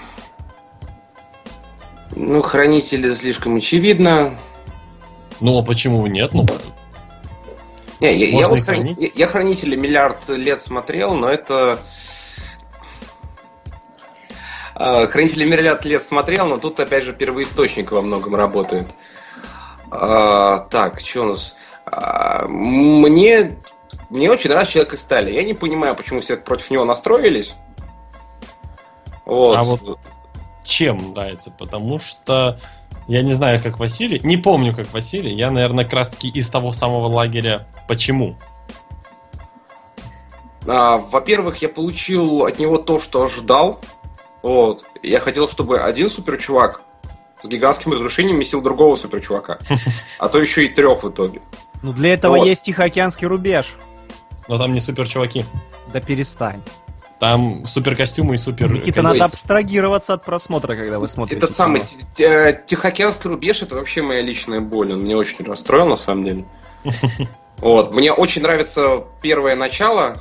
[2.13, 4.35] Ну, хранители слишком очевидно.
[5.39, 6.33] Ну, а почему нет?
[6.33, 6.45] Ну,
[8.01, 8.99] Не, я, я, вот хранить.
[9.01, 11.79] я- я хранители миллиард лет смотрел, но это...
[14.79, 18.87] А, Хранители миллиард лет смотрел, но тут опять же первоисточник во многом работает.
[19.89, 21.55] А, так, что у нас?
[21.85, 23.57] А, мне,
[24.11, 25.31] мне очень нравится Человек из стали.
[25.31, 27.55] Я не понимаю, почему все против него настроились.
[29.25, 29.57] Вот.
[29.57, 29.99] А вот
[30.63, 31.49] чем нравится?
[31.57, 32.59] Потому что
[33.07, 36.49] я не знаю, как Василий, не помню, как Василий, я, наверное, как раз таки из
[36.49, 37.67] того самого лагеря.
[37.87, 38.35] Почему?
[40.67, 43.79] А, во-первых, я получил от него то, что ожидал.
[44.47, 44.85] Вот.
[45.03, 46.81] Я хотел, чтобы один суперчувак
[47.43, 49.59] с гигантским разрушением месил другого суперчувака.
[50.19, 51.41] А то еще и трех в итоге.
[51.83, 52.47] Ну, для этого Вот.
[52.47, 53.75] есть Тихоокеанский рубеж.
[54.47, 55.43] Но там не супер чуваки.
[55.91, 56.61] Да перестань.
[57.19, 58.71] Там супер костюмы и супер.
[58.71, 61.39] Никита, надо абстрагироваться от просмотра, когда вы смотрите.
[61.39, 61.83] Этот самый
[62.17, 64.93] э, Тихоокеанский рубеж это вообще моя личная боль.
[64.93, 66.45] Он меня очень расстроил, на самом деле.
[67.57, 67.95] Вот.
[67.95, 70.15] Мне очень нравится первое начало.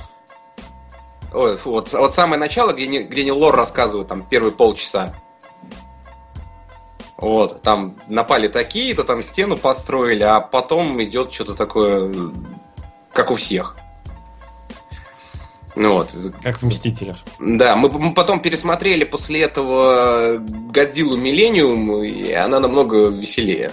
[1.37, 5.15] Ой, фу, вот, вот самое начало, где не, где не лор рассказывают, там, первые полчаса.
[7.19, 12.11] Вот, там напали такие-то, там стену построили, а потом идет что-то такое,
[13.13, 13.77] как у всех.
[15.75, 17.19] Ну вот, Как в Мстителях.
[17.39, 23.73] да, мы, мы потом пересмотрели после этого Годзиллу Миллениум, и она намного веселее.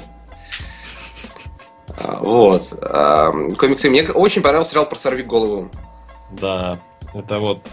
[1.95, 2.73] А, Вот.
[2.81, 3.89] А, Комиксы.
[3.89, 5.69] Мне очень понравился сериал про Сорви голову.
[6.31, 6.79] Да,
[7.13, 7.67] это вот.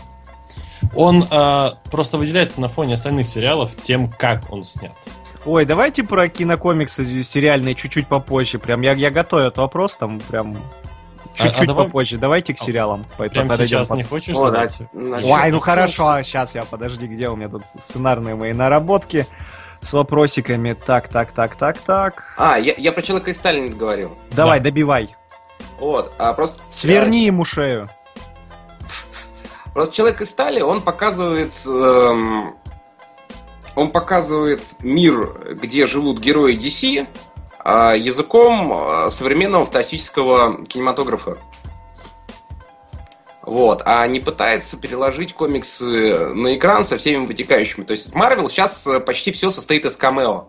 [0.95, 4.93] Он а, просто выделяется на фоне остальных сериалов тем, как он снят.
[5.45, 8.59] Ой, давайте про кинокомиксы сериальные чуть-чуть попозже.
[8.59, 10.57] Прям я, я готовлю этот вопрос, там прям
[11.39, 12.19] А- чуть-чуть а давай- попозже.
[12.19, 13.05] Давайте к А, сериалам.
[13.17, 14.79] по- Прям подойдем сейчас под- не хочешь О, задать?
[14.93, 19.27] Ой, ну хорошо, сейчас я, подожди, где у меня тут сценарные мои наработки
[19.81, 20.75] с вопросиками.
[20.75, 22.35] Так, так, так, так, так.
[22.37, 24.17] А, я, я про Человека из Сталина не говорил.
[24.33, 24.65] Давай, Да.
[24.65, 25.15] добивай.
[25.79, 26.13] Вот.
[26.19, 26.57] А просто...
[26.69, 27.89] Сверни ему шею.
[29.75, 32.57] Просто человек из стали, он показывает, эм,
[33.77, 37.07] он показывает мир, где живут герои DC,
[37.63, 41.39] а, языком э, современного фантастического кинематографа.
[43.43, 47.85] Вот, а не пытается переложить комиксы на экран со всеми вытекающими.
[47.85, 50.49] То есть Марвел сейчас э, почти все состоит из камео.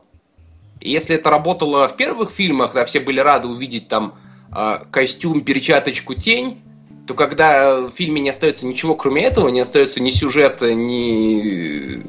[0.80, 4.16] Если это работало в первых фильмах, да, все были рады увидеть там
[4.52, 6.62] а, костюм, перчаточку, тень,
[7.08, 12.06] то когда в фильме не остается ничего кроме этого, не остается ни сюжета, ни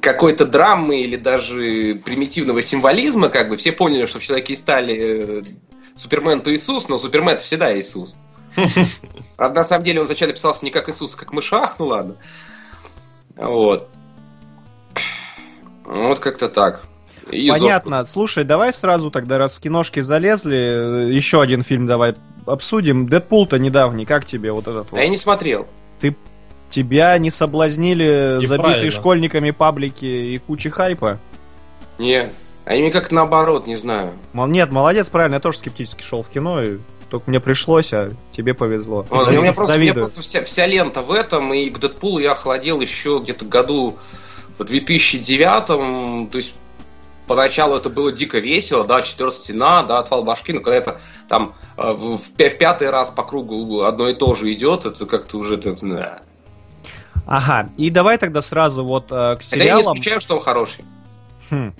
[0.00, 5.40] какой-то драмы или даже примитивного символизма, как бы все поняли, что в Человеке из стали
[5.40, 5.42] э,
[5.96, 8.14] Супермен то Иисус, но Супермен это всегда Иисус.
[9.36, 12.16] Правда, на самом деле он вначале писался не как Иисус, а как Мышах, ну ладно.
[13.36, 13.88] Вот.
[15.84, 16.84] Вот как-то так.
[17.30, 18.04] И Понятно.
[18.04, 22.14] Слушай, давай сразу тогда, раз в киношки залезли, э, еще один фильм давай
[22.46, 23.08] обсудим.
[23.08, 25.00] Дэдпул-то недавний, как тебе вот этот А вот?
[25.00, 25.66] я не смотрел.
[26.68, 28.90] Тебя не соблазнили И забитые правильно.
[28.90, 31.18] школьниками паблики и кучи хайпа?
[31.98, 32.30] Не.
[32.64, 34.14] Они мне как наоборот, не знаю.
[34.32, 36.78] Мол, Нет, молодец, правильно, я тоже скептически шел в кино, и
[37.08, 39.06] только мне пришлось, а тебе повезло.
[39.08, 40.04] Вот, Зави- у меня просто, Завидую.
[40.06, 43.96] просто вся, вся лента в этом, и к Дэдпулу я охладел еще где-то году
[44.58, 45.66] в 2009
[46.30, 46.54] то есть
[47.26, 51.54] поначалу это было дико весело, да, четвертая стена, да, отвал башки, но когда это там
[51.76, 55.06] э, в, в пя- в пятый раз по кругу одно и то же идет, это
[55.06, 55.56] как-то уже...
[55.56, 56.20] это, да.
[57.26, 59.98] Ага, и давай тогда сразу вот э, к Хотя я не сериалам.
[59.98, 60.84] исключаю, что он хороший.
[61.50, 61.74] Хм.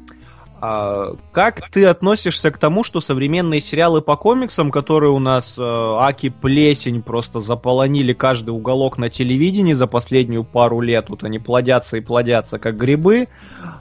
[0.61, 5.63] А, как ты относишься к тому, что современные сериалы по комиксам, которые у нас э,
[5.63, 11.99] Аки Плесень просто заполонили каждый уголок на телевидении за последнюю пару лет, вот они плодятся
[11.99, 13.29] и плодятся как грибы,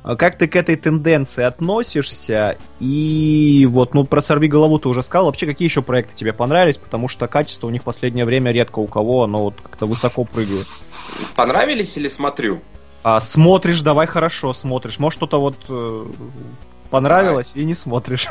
[0.03, 2.57] а как ты к этой тенденции относишься?
[2.79, 5.27] И вот, ну, про «Сорви голову» ты уже сказал.
[5.27, 6.77] Вообще, какие еще проекты тебе понравились?
[6.77, 10.23] Потому что качество у них в последнее время редко у кого, оно вот как-то высоко
[10.23, 10.67] прыгает.
[11.35, 12.61] Понравились или смотрю?
[13.07, 14.97] А, смотришь, давай хорошо смотришь.
[14.97, 16.05] Может, что-то вот э,
[16.89, 18.29] понравилось и не смотришь.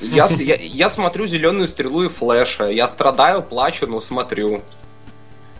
[0.00, 2.64] Я, я, я смотрю «Зеленую стрелу» и «Флэша».
[2.64, 4.62] Я страдаю, плачу, но смотрю.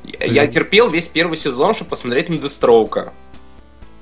[0.03, 3.13] Я, я терпел весь первый сезон, чтобы посмотреть на Дестроука.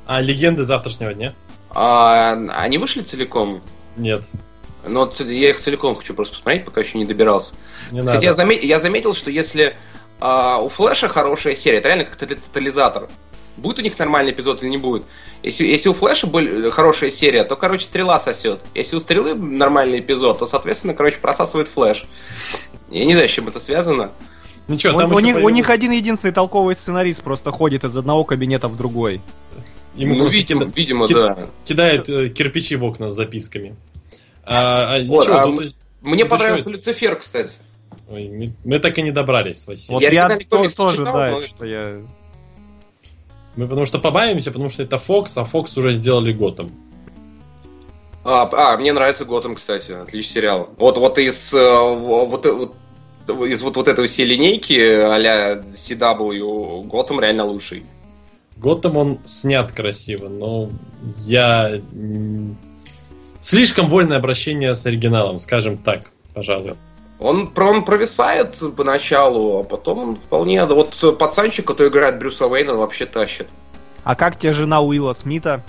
[0.07, 1.35] А легенды завтрашнего дня?
[1.69, 3.63] А, они вышли целиком?
[3.99, 4.23] Нет.
[4.89, 7.53] Ну, вот я их целиком хочу просто посмотреть, пока еще не добирался.
[7.91, 8.45] Не Кстати, я, надо.
[8.45, 9.77] заме- я заметил, что если
[10.21, 13.11] а, у Флэша хорошая серия, это реально как тотали- тотализатор.
[13.57, 15.05] Будет у них нормальный эпизод или не будет?
[15.43, 18.61] Если, если у Флэша был, хорошая серия, то, короче, стрела сосет.
[18.75, 22.05] Если у стрелы нормальный эпизод, то, соответственно, короче, просасывает Флэш.
[22.91, 24.11] Я не знаю, с чем это связано.
[24.67, 27.97] Ничего, У, там у еще них, у них один единственный толковый сценарист просто ходит из
[27.97, 29.21] одного кабинета в другой.
[29.95, 31.39] Ему ну, видимо, кида- видимо, ки- да.
[31.65, 33.77] кидает э, кирпичи в окна с записками.
[34.43, 37.53] А, а Вот, ничего, а тут- Мне тут понравился еще- Люцифер, кстати.
[38.09, 39.95] Ой, мы, мы так и не добрались, Василий.
[39.95, 42.01] Вот Я я, то- тоже, читал, да, но- что я...
[43.57, 46.71] Мы потому что побаиваемся, потому что это Fox, а Fox уже сделали Готэм.
[48.25, 50.71] А, а, мне нравится Готэм, кстати, отличный сериал.
[50.79, 52.75] Вот, вот из э, вот, вот,
[53.47, 57.85] из вот, вот этой всей линейки а-ля CW Готэм реально лучший.
[58.57, 60.71] Готэм он снят красиво, но
[61.27, 61.81] я...
[63.41, 66.77] Слишком вольное обращение с оригиналом, скажем так, пожалуй.
[67.25, 70.65] Он, про- он провисает поначалу, а потом он вполне...
[70.67, 73.49] Вот пацанчик, который играет Брюса Уэйна, он вообще тащит.
[74.03, 75.63] А как тебе жена Уилла Смита?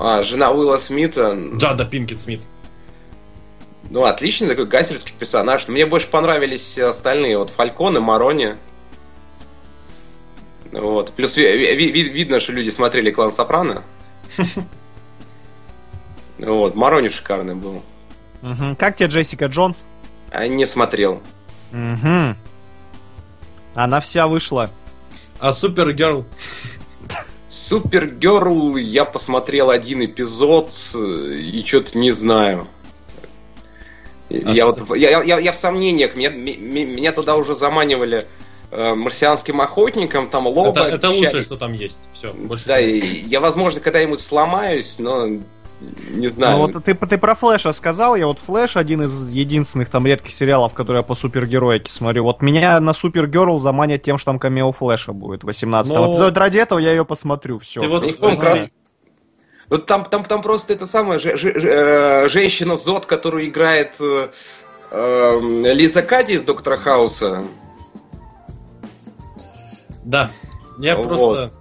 [0.00, 2.40] А, жена Уилла Смита, Джада Пинкет Смит.
[3.90, 5.68] ну, отличный такой гасельский персонаж.
[5.68, 8.56] Мне больше понравились остальные, вот Фалькон и Марони.
[10.72, 11.12] Вот.
[11.12, 13.82] Плюс ви- ви- ви- видно, что люди смотрели «Клан Сопрано».
[16.38, 17.82] Вот, Марони шикарный был.
[18.76, 19.86] Как тебе Джессика Джонс?
[20.34, 21.22] А не смотрел.
[21.70, 22.36] Мгм.
[23.74, 24.70] Она вся вышла.
[25.38, 26.26] А Супергерл?
[27.48, 32.66] Супергерл, я посмотрел один эпизод э, и что-то не знаю.
[34.28, 36.16] Я, А вот, я, я, я в сомнениях.
[36.16, 38.26] Меня, меня туда уже заманивали
[38.72, 40.80] э, марсианским охотником, там лоба.
[40.80, 42.08] Это, это лучшее, что там есть.
[42.12, 45.28] Все, больше Да, и я, возможно, когда-нибудь сломаюсь, но
[46.10, 46.56] не знаю.
[46.58, 50.32] Ну, вот ты, ты про Флэша сказал, я вот Флэш один из единственных там редких
[50.32, 52.24] сериалов, которые я по супергероике смотрю.
[52.24, 56.36] Вот меня на Супергерл заманят тем, что там камео Флэша будет 18 Ну, эпизод.
[56.36, 57.80] Ради этого я ее посмотрю, все.
[57.80, 58.70] Ты вот, не
[59.70, 64.28] Вот там, там, там просто это самое, же- же- э, женщина Зод, которую играет э,
[64.90, 65.40] э,
[65.72, 67.42] Лиза Кади из Доктора Хауса.
[70.04, 70.30] Да,
[70.78, 71.08] я Вот.
[71.08, 71.52] просто...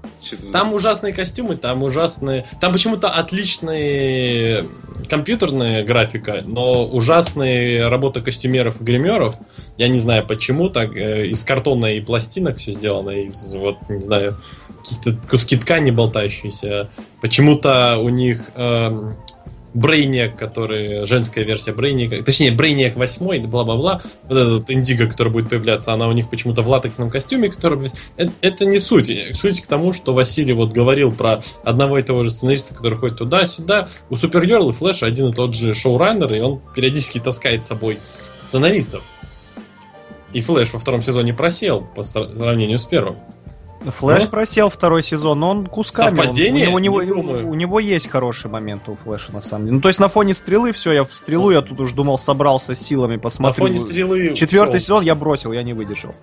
[0.52, 2.46] Там ужасные костюмы, там ужасные...
[2.62, 4.66] Там почему-то отличные
[5.10, 9.36] компьютерная графика, но ужасные работа костюмеров и гримеров.
[9.78, 14.02] Я не знаю почему, так э, из картона и пластинок все сделано, из вот, не
[14.02, 14.38] знаю,
[14.80, 16.90] какие-то куски ткани болтающиеся.
[17.22, 19.16] Почему-то у них эм,
[19.74, 25.94] Брейниак, который женская версия Брейниака, точнее, Брейниак 8, бла-бла-бла, вот этот Индиго, который будет появляться,
[25.94, 27.90] она у них почему-то в латексном костюме, который...
[28.18, 29.12] Это, это не суть.
[29.34, 33.18] Суть к тому, что Василий вот говорил про одного и того же сценариста, который ходит
[33.18, 33.90] туда-сюда.
[34.10, 38.00] У Супергерл и Флэша один и тот же шоураннер, и он периодически таскает с собой
[38.40, 39.04] сценаристов.
[40.34, 43.16] И Флэш во втором сезоне просел по сра- сравнению с первым.
[43.92, 44.30] Флэш Ну?
[44.30, 46.12] просел второй сезон, но он кусками.
[46.12, 46.70] он- Совпадение?
[46.70, 47.48] у, него, Не думаю.
[47.50, 49.76] у него есть хорошие моменты у Флэша, на самом деле.
[49.76, 52.76] Ну, то есть на фоне стрелы все, я в стрелу, я тут уж думал, собрался
[52.76, 53.66] с силами, На посмотрю.
[53.66, 54.34] фоне стрелы...
[54.36, 56.14] Четвертый всё- сезон я бросил, я не выдержал.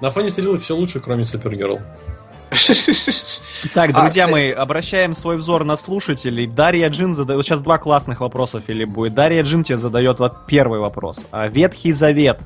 [0.00, 1.78] На фоне стрелы все лучше, кроме Супергерл.
[3.74, 6.46] Так, А, друзья кстати- мои, обращаем свой взор на слушателей.
[6.46, 7.36] Дарья Джин задает...
[7.36, 9.14] вот Сейчас два классных вопроса, Филипп, будет.
[9.14, 11.26] Дарья Джин тебе задает вот первый вопрос.
[11.30, 12.38] А, Ветхий Завет.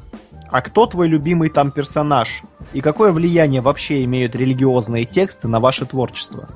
[0.51, 2.43] А кто твой любимый там персонаж?
[2.73, 6.49] И какое влияние вообще имеют религиозные тексты на ваше творчество?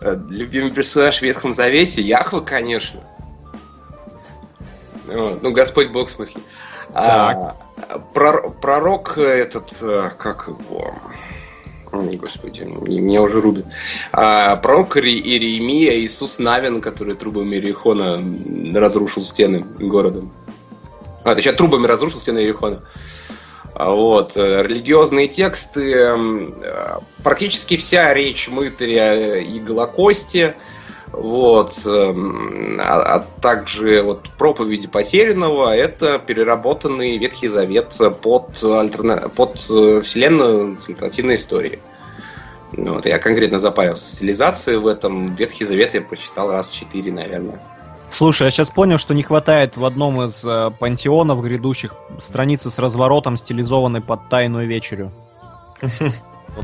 [0.00, 3.00] Э, Любимый персонаж в Ветхом Завете Яхва, конечно.
[5.06, 6.42] Вот, Ну, Господь Бог, в смысле.
[6.92, 7.56] А,
[8.14, 10.94] прор- пророк этот, э, как его...
[11.92, 13.66] Ой, Господи, меня уже рубит.
[14.12, 18.22] А, пророк Иеремия, Иисус Навин, который трубами Иерихона
[18.78, 20.22] разрушил стены города.
[21.24, 22.82] А, точнее, трубами разрушил стены Иерихона.
[23.74, 30.54] Вот, э, религиозные тексты, э, практически вся речь мытаря и Голокости,
[31.10, 39.56] вот, эм, а, а также вот проповеди потерянного, это переработанный Ветхий Завет под, альтерна- под
[39.70, 41.80] э, вселенную с альтернативной историей.
[42.76, 45.32] Вот, я конкретно запарился с стилизацией в этом.
[45.32, 47.60] Ветхий Завет я прочитал раз четыре, наверное.
[48.14, 52.78] Слушай, я сейчас понял, что не хватает в одном из э, пантеонов грядущих страницы с
[52.78, 55.10] разворотом, стилизованной под тайную вечерю.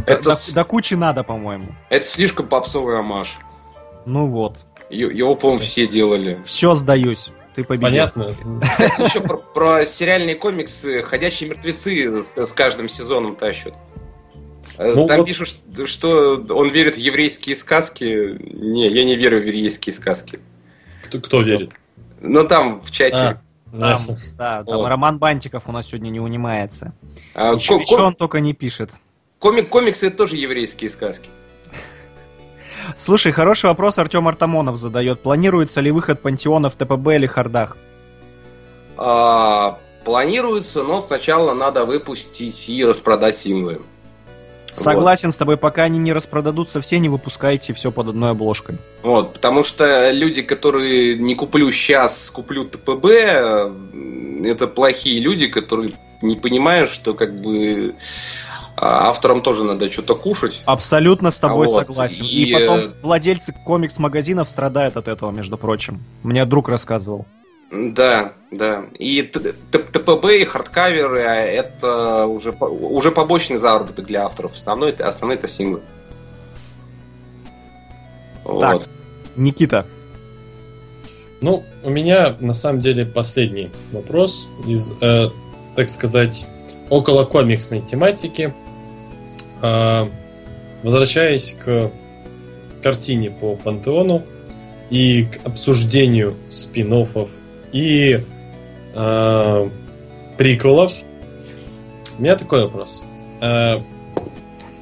[0.06, 1.66] Это до- с- до кучи надо, по-моему.
[1.89, 3.39] Это слишком попсовый амаш.
[4.06, 4.59] Ну вот.
[4.90, 6.39] Его, по-моему, все делали.
[6.44, 7.31] Все сдаюсь.
[7.56, 7.89] Ты победил.
[7.89, 8.35] Понятно?
[8.62, 13.74] Кстати, еще про, про сериальные комиксы «Ходячие мертвецы» с, с каждым сезоном тащат.
[14.78, 15.55] Э, Ну, Там вот- пишут,
[15.86, 18.36] что он верит в еврейские сказки.
[18.40, 20.39] Не, я не верю в еврейские сказки.
[21.11, 21.73] Кто, кто верит?
[22.20, 23.16] Но там в чате...
[23.16, 23.99] А, Там,
[24.37, 24.89] да, там Вот.
[24.89, 26.93] Роман Бантиков у нас сегодня не унимается.
[27.35, 28.91] а, Еще, ко- еще он только не пишет.
[29.39, 31.28] комик- комиксы это тоже еврейские сказки.
[32.97, 35.20] Слушай, хороший вопрос Артем Артамонов задает.
[35.23, 37.77] Планируется ли выход пантеона в ТПБ или хардах?
[38.97, 43.81] А, планируется, но сначала надо выпустить и распродать синглы.
[44.72, 48.78] Согласен с тобой, пока они не распродадутся все, не выпускайте все под одной обложкой.
[49.02, 53.72] Вот, потому что люди, которые не куплю сейчас, куплю ТПБ, э,
[54.44, 57.94] это плохие люди, которые не понимают, что как бы
[58.76, 60.62] а, авторам тоже надо что-то кушать.
[60.64, 62.24] Абсолютно с тобой вот, согласен.
[62.24, 66.02] И, и, потом э, владельцы комикс-магазинов страдают от этого, между прочим.
[66.22, 67.26] Мне друг рассказывал.
[67.70, 68.86] Да, да.
[68.98, 74.52] И ТПБ и хардкаверы а, это уже, уже побочный заработок для авторов.
[74.55, 75.80] Основной, это- основной это синглы.
[78.44, 78.72] Так.
[78.72, 78.88] Вот.
[79.36, 79.86] Никита,
[81.42, 85.28] Ну, у меня на самом деле последний вопрос из, э,
[85.74, 86.47] так сказать,
[86.90, 88.52] около комиксной тематики.
[89.62, 90.06] Э,
[90.82, 91.90] возвращаясь к
[92.82, 94.22] картине по Пантеону
[94.90, 96.92] и к обсуждению спин
[97.72, 98.20] и
[98.94, 99.70] э,
[100.36, 100.92] приколов,
[102.18, 103.02] у меня такой вопрос.
[103.40, 103.80] Э,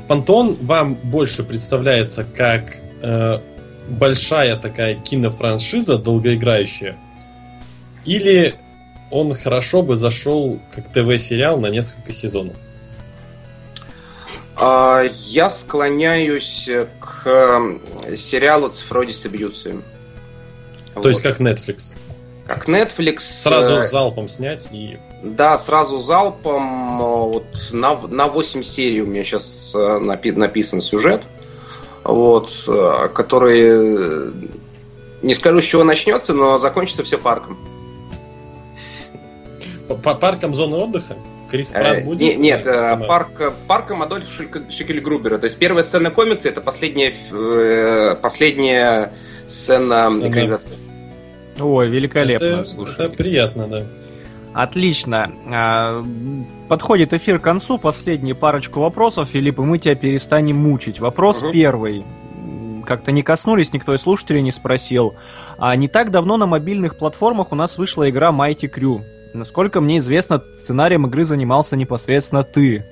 [0.07, 3.39] Пантеон вам больше представляется как э,
[3.89, 6.97] большая такая кинофраншиза, долгоиграющая,
[8.05, 8.55] или
[9.11, 12.57] он хорошо бы зашел как ТВ-сериал на несколько сезонов?
[14.57, 16.69] А, Я склоняюсь
[17.01, 19.81] к э, сериалу цифровой дистрибьюции.
[20.95, 21.33] То есть Вот.
[21.33, 21.95] как Netflix.
[22.49, 23.21] Как Netflix.
[23.21, 24.99] Сразу э, залпом снять и...
[25.23, 27.01] Да, сразу залпом.
[27.01, 31.23] э, Вот на, на 8 серий у меня сейчас написан сюжет.
[32.05, 34.31] Вот, э, который э,
[35.23, 37.59] не скажу, с чего начнется, но закончится все парком.
[40.03, 41.17] По, паркам зоны отдыха?
[41.51, 42.21] Крис Э, Пратт будет?
[42.21, 44.31] не- нет, э, парк, парком Адольфа
[44.71, 45.39] Шикельгрубера.
[45.39, 49.13] То есть первая сцена комикса это последняя, э, последняя
[49.47, 50.29] сцена Сцена.
[50.31, 50.73] экранизации.
[51.61, 52.95] Ой, великолепно, это, слушай.
[52.95, 53.85] это приятно, да.
[54.55, 55.31] Отлично.
[55.53, 56.05] А,
[56.69, 57.79] Подходит эфир к концу.
[57.79, 61.01] Последние парочку вопросов, Филипп, и мы тебя перестанем мучить.
[61.01, 61.53] Вопрос Мгм.
[61.53, 62.05] первый.
[62.85, 65.15] Как-то не коснулись, никто из слушателей не спросил.
[65.59, 69.03] А не так давно на мобильных платформах у нас вышла игра Mighty Crew.
[69.35, 72.85] Насколько мне известно, сценарием игры занимался непосредственно ты.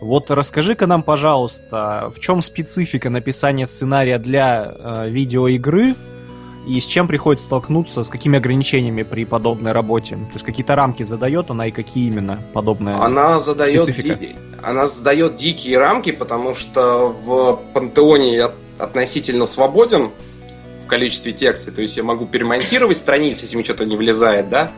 [0.00, 5.94] Вот расскажи-ка нам, пожалуйста, в чем специфика написания сценария для э, видеоигры
[6.66, 10.16] и с чем приходится столкнуться, с какими ограничениями при подобной работе?
[10.16, 12.96] То есть какие-то рамки задает она и какие именно подобные?
[12.96, 14.14] Она задает, специфика.
[14.16, 20.10] ди- она задает дикие рамки, потому что в Пантеоне я относительно свободен
[20.84, 21.72] в количестве текста.
[21.72, 24.70] То есть я могу перемонтировать страницы, если мне что-то не влезает, да?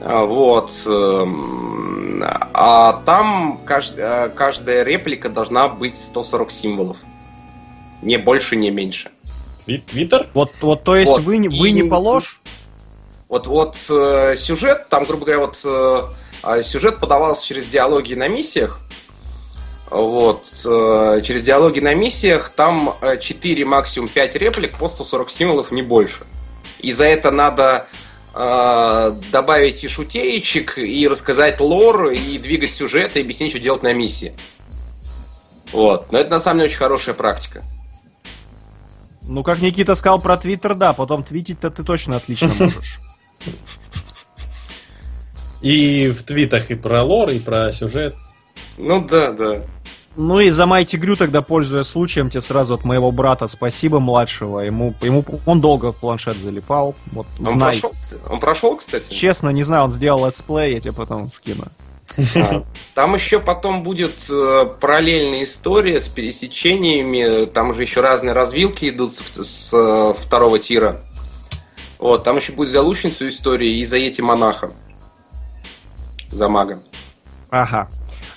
[0.00, 0.72] А, Вот.
[0.86, 2.24] эм,
[2.54, 6.96] А там кажд- э, каждая реплика должна быть 140 символов.
[8.02, 9.10] Не больше, не меньше.
[9.66, 10.28] Тви- Твиттер?
[10.34, 11.20] Вот, вот, то есть Вот.
[11.22, 12.40] вы, не- вы И- не положь?
[13.28, 16.02] Вот, вот э, сюжет, там, грубо говоря, вот э,
[16.42, 18.80] а, сюжет подавался через диалоги на миссиях.
[19.90, 20.46] Вот.
[20.64, 25.82] э, Через диалоги на миссиях там э, 4, максимум 5 реплик по 140 символов, не
[25.82, 26.24] больше.
[26.80, 27.86] И за это надо
[28.34, 33.92] э, добавить и шутеечек, и рассказать лор, и двигать сюжет, и объяснить, что делать на
[33.92, 34.34] миссии.
[35.72, 36.10] Вот.
[36.12, 37.62] Но это на самом деле очень хорошая практика.
[39.28, 43.00] Ну, как Никита сказал про Твиттер, да, потом твитить-то ты точно отлично можешь.
[45.60, 48.16] И в твитах и про лор, и про сюжет.
[48.76, 49.60] Ну да, да.
[50.16, 54.60] Ну и за Майти Грю тогда, пользуясь случаем, тебе сразу от моего брата спасибо младшего.
[54.60, 56.94] Ему, ему он долго в планшет залипал.
[57.12, 57.70] Вот, Он знай.
[57.80, 58.20] прошел, кстати?
[58.28, 59.08] он прошел, кстати.
[59.10, 61.68] Честно, не знаю, он сделал летсплей, я тебе потом скину.
[62.36, 62.64] А,
[62.94, 67.46] Там еще потом будет э, параллельная история с пересечениями.
[67.46, 71.00] Там же еще разные развилки идут с, э, второго тира.
[71.98, 74.72] Вот, там еще будет за лучницу история и за эти монаха.
[76.30, 76.82] За мага.
[77.50, 77.88] Ага.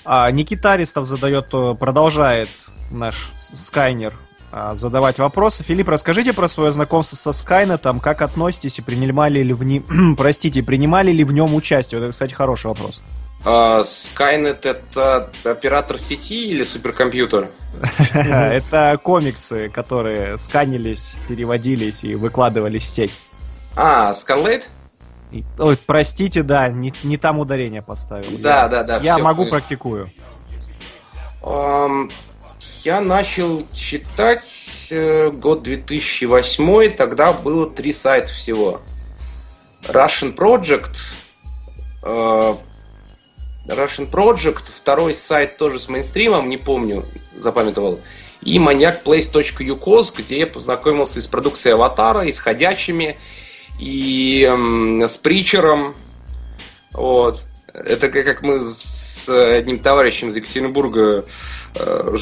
[0.04, 2.48] А, Никита Аристов задает, э, продолжает
[2.90, 4.14] наш Скайнер
[4.52, 5.64] а, задавать вопросы.
[5.64, 10.62] Филипп, расскажите про свое знакомство со Скайнетом, как относитесь и принимали ли в нем, простите,
[10.62, 12.00] принимали ли в нем участие?
[12.00, 13.02] Это, кстати, хороший вопрос.
[13.44, 17.50] Skynet это оператор сети или суперкомпьютер?
[18.14, 23.12] Это комиксы, которые сканились, переводились и выкладывались в сеть.
[23.76, 24.12] А?
[25.30, 28.38] И- Ой, простите, да, не, не там ударение поставил.
[28.38, 28.96] Да, Я- да, да.
[28.98, 29.50] Я могу, понял.
[29.50, 30.10] практикую.
[32.82, 38.80] Я начал читать э, год 2008, тогда было три сайта всего.
[39.88, 40.96] Russian Project,
[42.02, 42.54] э,
[43.66, 47.04] Russian Project, второй сайт тоже с мейнстримом, не помню,
[47.36, 48.00] запамятовал.
[48.42, 53.18] И маньякplace.ucos, где я познакомился и с продукцией Аватара, и с ходячими,
[53.80, 55.94] и м, с Притчером.
[56.92, 57.42] Вот.
[57.72, 61.24] Это как, мы с одним товарищем из Екатеринбурга
[61.74, 62.16] э,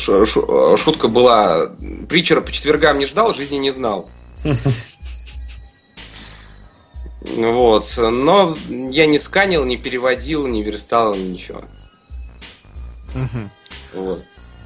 [0.76, 1.72] шутка была.
[2.08, 4.08] Притчера по четвергам не ждал, жизни не знал.
[7.24, 7.86] Вот.
[7.96, 11.64] Но я не сканил, не переводил, не верстал, ничего.
[13.14, 13.50] Мгм.
[13.94, 14.24] Вот.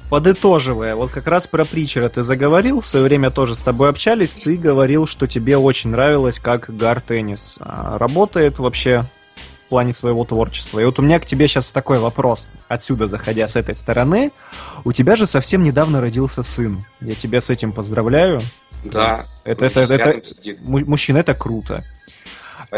[0.09, 4.33] Подытоживая, вот как раз про Притчера ты заговорил, в свое время тоже с тобой общались,
[4.33, 9.05] ты говорил, что тебе очень нравилось, как Гар Теннис а, работает вообще
[9.35, 10.79] в плане своего творчества.
[10.79, 14.31] И вот у меня к тебе сейчас такой вопрос, отсюда заходя с этой стороны.
[14.83, 16.83] У тебя же совсем недавно родился сын.
[17.01, 18.41] Я тебя с этим поздравляю.
[18.83, 19.25] Да.
[19.43, 20.21] Это, это, это,
[20.61, 21.85] му- мужчина, это круто.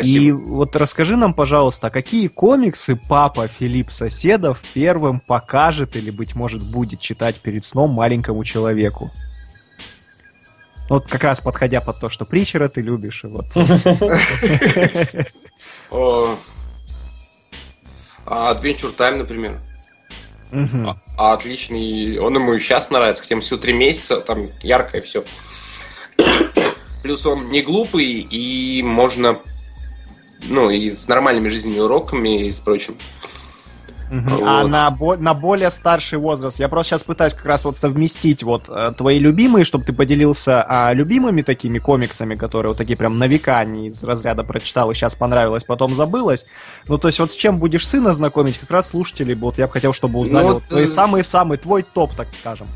[0.01, 6.35] И вот расскажи нам, пожалуйста, а какие комиксы папа Филипп Соседов первым покажет или, быть
[6.35, 9.11] может, будет читать перед сном маленькому человеку?
[10.89, 13.23] Вот как раз подходя под то, что Притчера ты любишь.
[13.23, 13.45] и Вот.
[18.23, 19.59] А Adventure Time, например.
[20.53, 22.17] А, а отличный.
[22.19, 25.23] Он ему и сейчас нравится, хотя ему всего три месяца, там яркое все.
[27.03, 29.39] Плюс он не глупый, и можно.
[30.47, 32.95] Ну, и с нормальными жизненными уроками и с прочим.
[34.11, 34.27] Мгм.
[34.27, 34.43] Вот.
[34.45, 38.43] А на, бо- на более старший возраст, я просто сейчас пытаюсь как раз вот совместить
[38.43, 43.17] вот э, твои любимые, чтобы ты поделился а, любимыми такими комиксами, которые вот такие прям
[43.17, 46.45] на века не из разряда прочитал и сейчас понравилось, потом забылось.
[46.89, 49.73] Ну, то есть вот с чем будешь сына знакомить, как раз слушатели, вот я бы
[49.73, 52.67] хотел, чтобы узнали Ну, вот вот, твои э, самые-самые, твой топ, так скажем.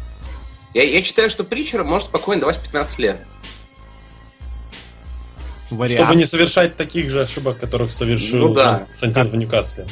[0.74, 3.18] Я, я считаю, что Притчера может спокойно давать 15 лет.
[5.72, 6.00] Вариант.
[6.00, 8.80] Чтобы не совершать таких же ошибок, которых совершил Ну да.
[8.80, 9.88] Константин в Ньюкасле.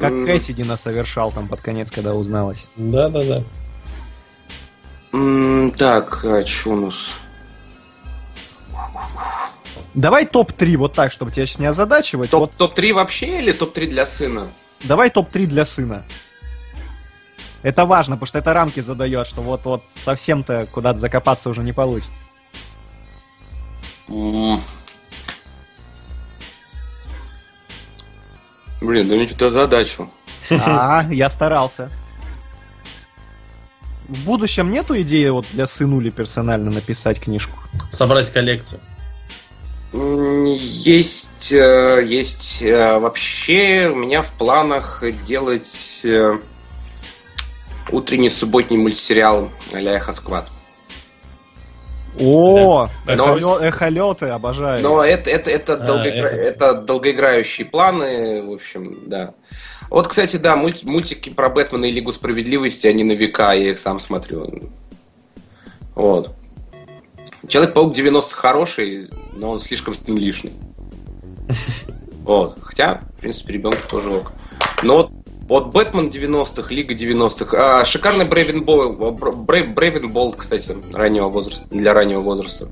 [0.00, 2.68] Как Кэссидина совершал там под конец, когда узналось.
[2.76, 3.42] Да-да-да.
[5.76, 6.94] Так, а нас?
[9.94, 12.30] Давай топ-3 вот так, чтобы тебя сейчас не озадачивать.
[12.30, 14.48] Топ- Вот Топ-3 вообще или топ-3 для сына?
[14.84, 16.04] Давай топ-3 для сына.
[17.62, 22.24] Это важно, потому что это рамки задает, что вот-вот совсем-то куда-то закопаться уже не получится.
[28.82, 30.10] Блин, да мне что-то озадачил.
[30.50, 31.90] А, я старался.
[34.08, 37.58] В будущем нету идеи вот для сынули персонально написать книжку?
[37.90, 38.80] Собрать коллекцию.
[39.94, 46.38] Есть, э, есть э, вообще у меня в планах делать э,
[47.90, 50.51] утренний субботний мультсериал а-ля Эхосквад.
[52.20, 53.14] О, Да.
[53.14, 54.82] эхолё- эхолеты, обожаю.
[54.82, 56.54] Но это, это, это, А, долгоигра- Эхосквад.
[56.54, 59.34] это долгоиграющие планы, в общем, да.
[59.88, 63.78] Вот, кстати, да, мульт- мультики про Бэтмена и Лигу Справедливости, они на века, я их
[63.78, 64.70] сам смотрю.
[65.94, 66.34] Вот.
[67.48, 70.52] Человек-паук 90 хороший, но он слишком стэнлишный.
[72.24, 72.56] Вот.
[72.62, 74.32] Хотя, в принципе, ребенку тоже ок.
[75.52, 77.54] Вот Бэтмен 90-х, Лига 90-х.
[77.58, 82.68] А, шикарный Brave and Bold, Brave and Bold, кстати, раннего возраста, для раннего возраста.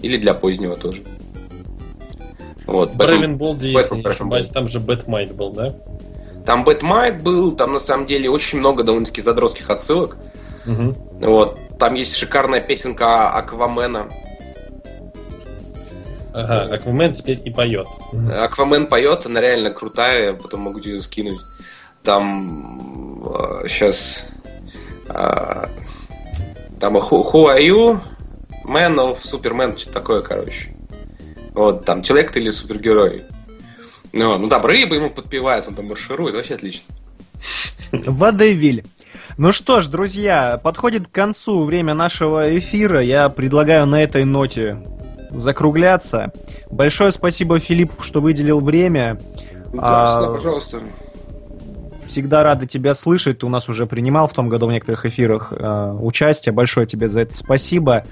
[0.00, 1.02] Или для позднего тоже.
[2.66, 5.74] Вот, Brave and Bold, если не ошибаюсь, там же Бэтмайт был, да?
[6.44, 10.18] Там Бэтмайт был, там на самом деле очень много довольно-таки задротских отсылок.
[10.66, 11.26] Угу.
[11.26, 14.10] Вот, там есть шикарная песенка Аквамена.
[16.32, 17.86] Ага, Аквамен теперь и поет.
[18.32, 21.40] Аквамен поет, она реально крутая, потом могу ее скинуть.
[22.02, 23.22] Там
[23.68, 24.26] сейчас
[25.08, 25.68] а,
[26.78, 28.00] там Who, who are you?
[28.64, 30.74] Man of Superman, что-то такое, короче.
[31.52, 33.24] Вот, там, человек ты или супергерой.
[34.12, 36.84] Ну, ну да, рыбы ему подпевают, он там марширует, вообще отлично.
[37.92, 38.84] Водевиль.
[39.36, 43.02] Ну что ж, друзья, подходит к концу время нашего эфира.
[43.02, 44.82] Я предлагаю на этой ноте
[45.30, 46.32] закругляться.
[46.70, 49.18] Большое спасибо Филиппу, что выделил время.
[49.72, 50.80] Да, а, пожалуйста.
[52.06, 53.38] Всегда рады тебя слышать.
[53.38, 56.52] Ты у нас уже принимал в том году в некоторых эфирах э, участие.
[56.52, 58.04] Большое тебе за это спасибо.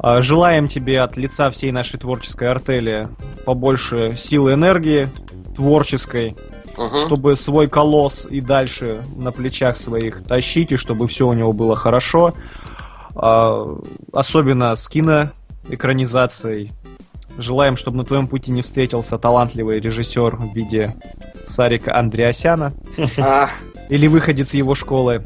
[0.00, 3.08] Э, желаем тебе от лица всей нашей творческой артели
[3.44, 5.08] побольше силы энергии
[5.56, 6.36] творческой,
[6.76, 6.96] угу.
[6.98, 11.74] чтобы свой колосс и дальше на плечах своих тащить, и чтобы все у него было
[11.74, 12.34] хорошо.
[13.16, 13.76] Э,
[14.12, 15.30] особенно с кино
[15.70, 16.72] экранизацией.
[17.38, 20.94] Желаем, чтобы на твоем пути не встретился талантливый режиссер в виде
[21.46, 22.72] Сарика Андреасяна.
[23.88, 25.24] Или выходец его школы.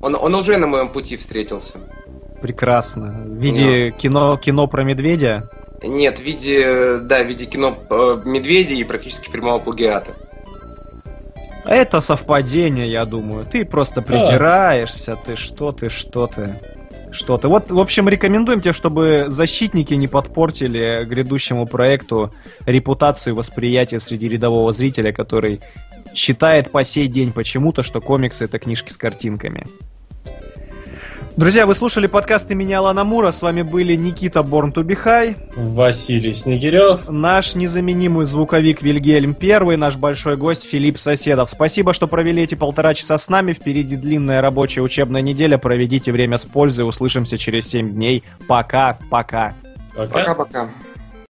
[0.00, 1.78] Он, он уже на моем пути встретился.
[2.40, 3.24] Прекрасно.
[3.26, 3.98] В виде Но.
[3.98, 5.50] кино, кино про медведя?
[5.82, 10.12] Нет, в виде, да, в виде кино э, медведя и практически прямого плагиата.
[11.64, 13.44] Это совпадение, я думаю.
[13.44, 16.54] Ты просто придираешься, ты что, ты что ты
[17.16, 17.48] что-то.
[17.48, 22.32] Вот, в общем, рекомендуем тебе, чтобы защитники не подпортили грядущему проекту
[22.66, 25.60] репутацию и восприятие среди рядового зрителя, который
[26.14, 29.66] считает по сей день почему-то, что комиксы это книжки с картинками.
[31.36, 33.30] Друзья, вы слушали подкаст имени Алана Мура.
[33.30, 40.38] С вами были Никита Борн Тубихай, Василий Снегирев, наш незаменимый звуковик Вильгельм Первый, наш большой
[40.38, 41.50] гость Филипп Соседов.
[41.50, 43.52] Спасибо, что провели эти полтора часа с нами.
[43.52, 45.58] Впереди длинная рабочая учебная неделя.
[45.58, 46.88] Проведите время с пользой.
[46.88, 48.24] Услышимся через 7 дней.
[48.48, 49.52] Пока-пока.
[49.94, 50.70] Пока-пока.